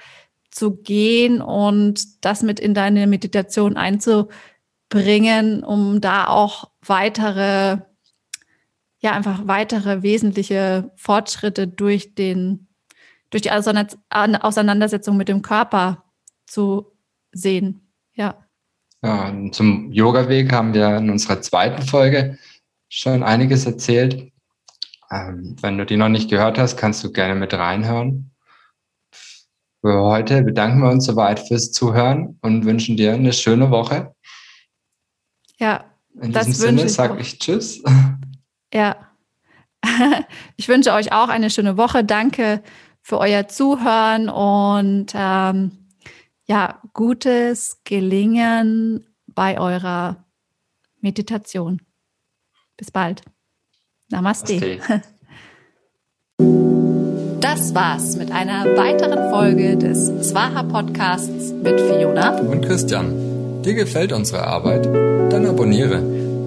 zu 0.52 0.76
gehen 0.76 1.42
und 1.42 2.26
das 2.26 2.44
mit 2.44 2.60
in 2.60 2.74
deine 2.74 3.08
Meditation 3.08 3.78
einzubringen, 3.78 5.64
um 5.64 6.02
da 6.02 6.28
auch 6.28 6.72
weitere, 6.86 7.78
ja, 9.00 9.12
einfach 9.12 9.48
weitere 9.48 10.02
wesentliche 10.02 10.92
Fortschritte 10.96 11.68
durch 11.68 12.16
den 12.16 12.68
durch 13.30 13.44
die 13.44 13.52
Auseinandersetzung 13.52 15.18
mit 15.18 15.28
dem 15.28 15.42
Körper 15.42 16.06
zu 16.46 16.94
sehen. 17.32 17.92
Ja. 18.14 18.46
ja 19.04 19.34
zum 19.52 19.92
Yoga-Weg 19.92 20.52
haben 20.52 20.74
wir 20.74 20.98
in 20.98 21.10
unserer 21.10 21.42
zweiten 21.42 21.82
Folge 21.82 22.38
schon 22.90 23.24
einiges 23.24 23.66
erzählt. 23.66 24.32
Ähm, 25.12 25.56
wenn 25.62 25.78
du 25.78 25.86
die 25.86 25.98
noch 25.98 26.10
nicht 26.10 26.30
gehört 26.30 26.58
hast, 26.58 26.78
kannst 26.78 27.04
du 27.04 27.12
gerne 27.12 27.36
mit 27.36 27.54
reinhören. 27.54 28.32
Für 29.82 30.02
heute 30.02 30.42
bedanken 30.42 30.82
wir 30.82 30.90
uns 30.90 31.06
soweit 31.06 31.40
fürs 31.40 31.72
Zuhören 31.72 32.38
und 32.42 32.66
wünschen 32.66 32.98
dir 32.98 33.14
eine 33.14 33.32
schöne 33.32 33.72
Woche. 33.72 34.14
Ja. 35.60 35.86
In 36.20 36.34
diesem 36.34 36.54
Sinne 36.54 36.90
sage 36.90 37.20
ich 37.22 37.40
Tschüss. 37.40 37.84
Ja. 38.74 38.96
Ich 40.58 40.68
wünsche 40.68 40.92
euch 40.92 41.12
auch 41.12 41.30
eine 41.30 41.52
schöne 41.52 41.78
Woche. 41.78 42.04
Danke 42.04 42.64
für 43.02 43.20
euer 43.20 43.48
Zuhören 43.48 44.28
und 44.28 45.14
ähm, 45.14 45.88
ja, 46.46 46.82
gutes 46.94 47.82
Gelingen 47.84 49.08
bei 49.28 49.60
eurer 49.60 50.26
Meditation. 51.00 51.82
Bis 52.76 52.90
bald. 52.90 53.22
Namaste. 54.10 54.54
Namaste. 54.60 55.02
Das 57.42 57.74
war's 57.74 58.16
mit 58.16 58.32
einer 58.32 58.66
weiteren 58.78 59.30
Folge 59.32 59.78
des 59.78 60.08
Swaha 60.30 60.64
Podcasts 60.64 61.54
mit 61.64 61.80
Fiona 61.80 62.38
und 62.40 62.62
Christian. 62.62 63.62
Dir 63.64 63.74
gefällt 63.74 64.12
unsere 64.14 64.46
Arbeit? 64.46 64.86
Dann 65.32 65.46
abonniere 65.46 66.02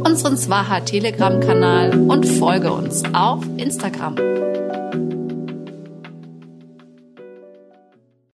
unseren 0.05 0.37
Swaha 0.37 0.81
Telegram 0.81 1.41
Kanal 1.41 1.99
und 2.09 2.27
folge 2.27 2.73
uns 2.73 3.03
auf 3.13 3.45
Instagram. 3.57 4.17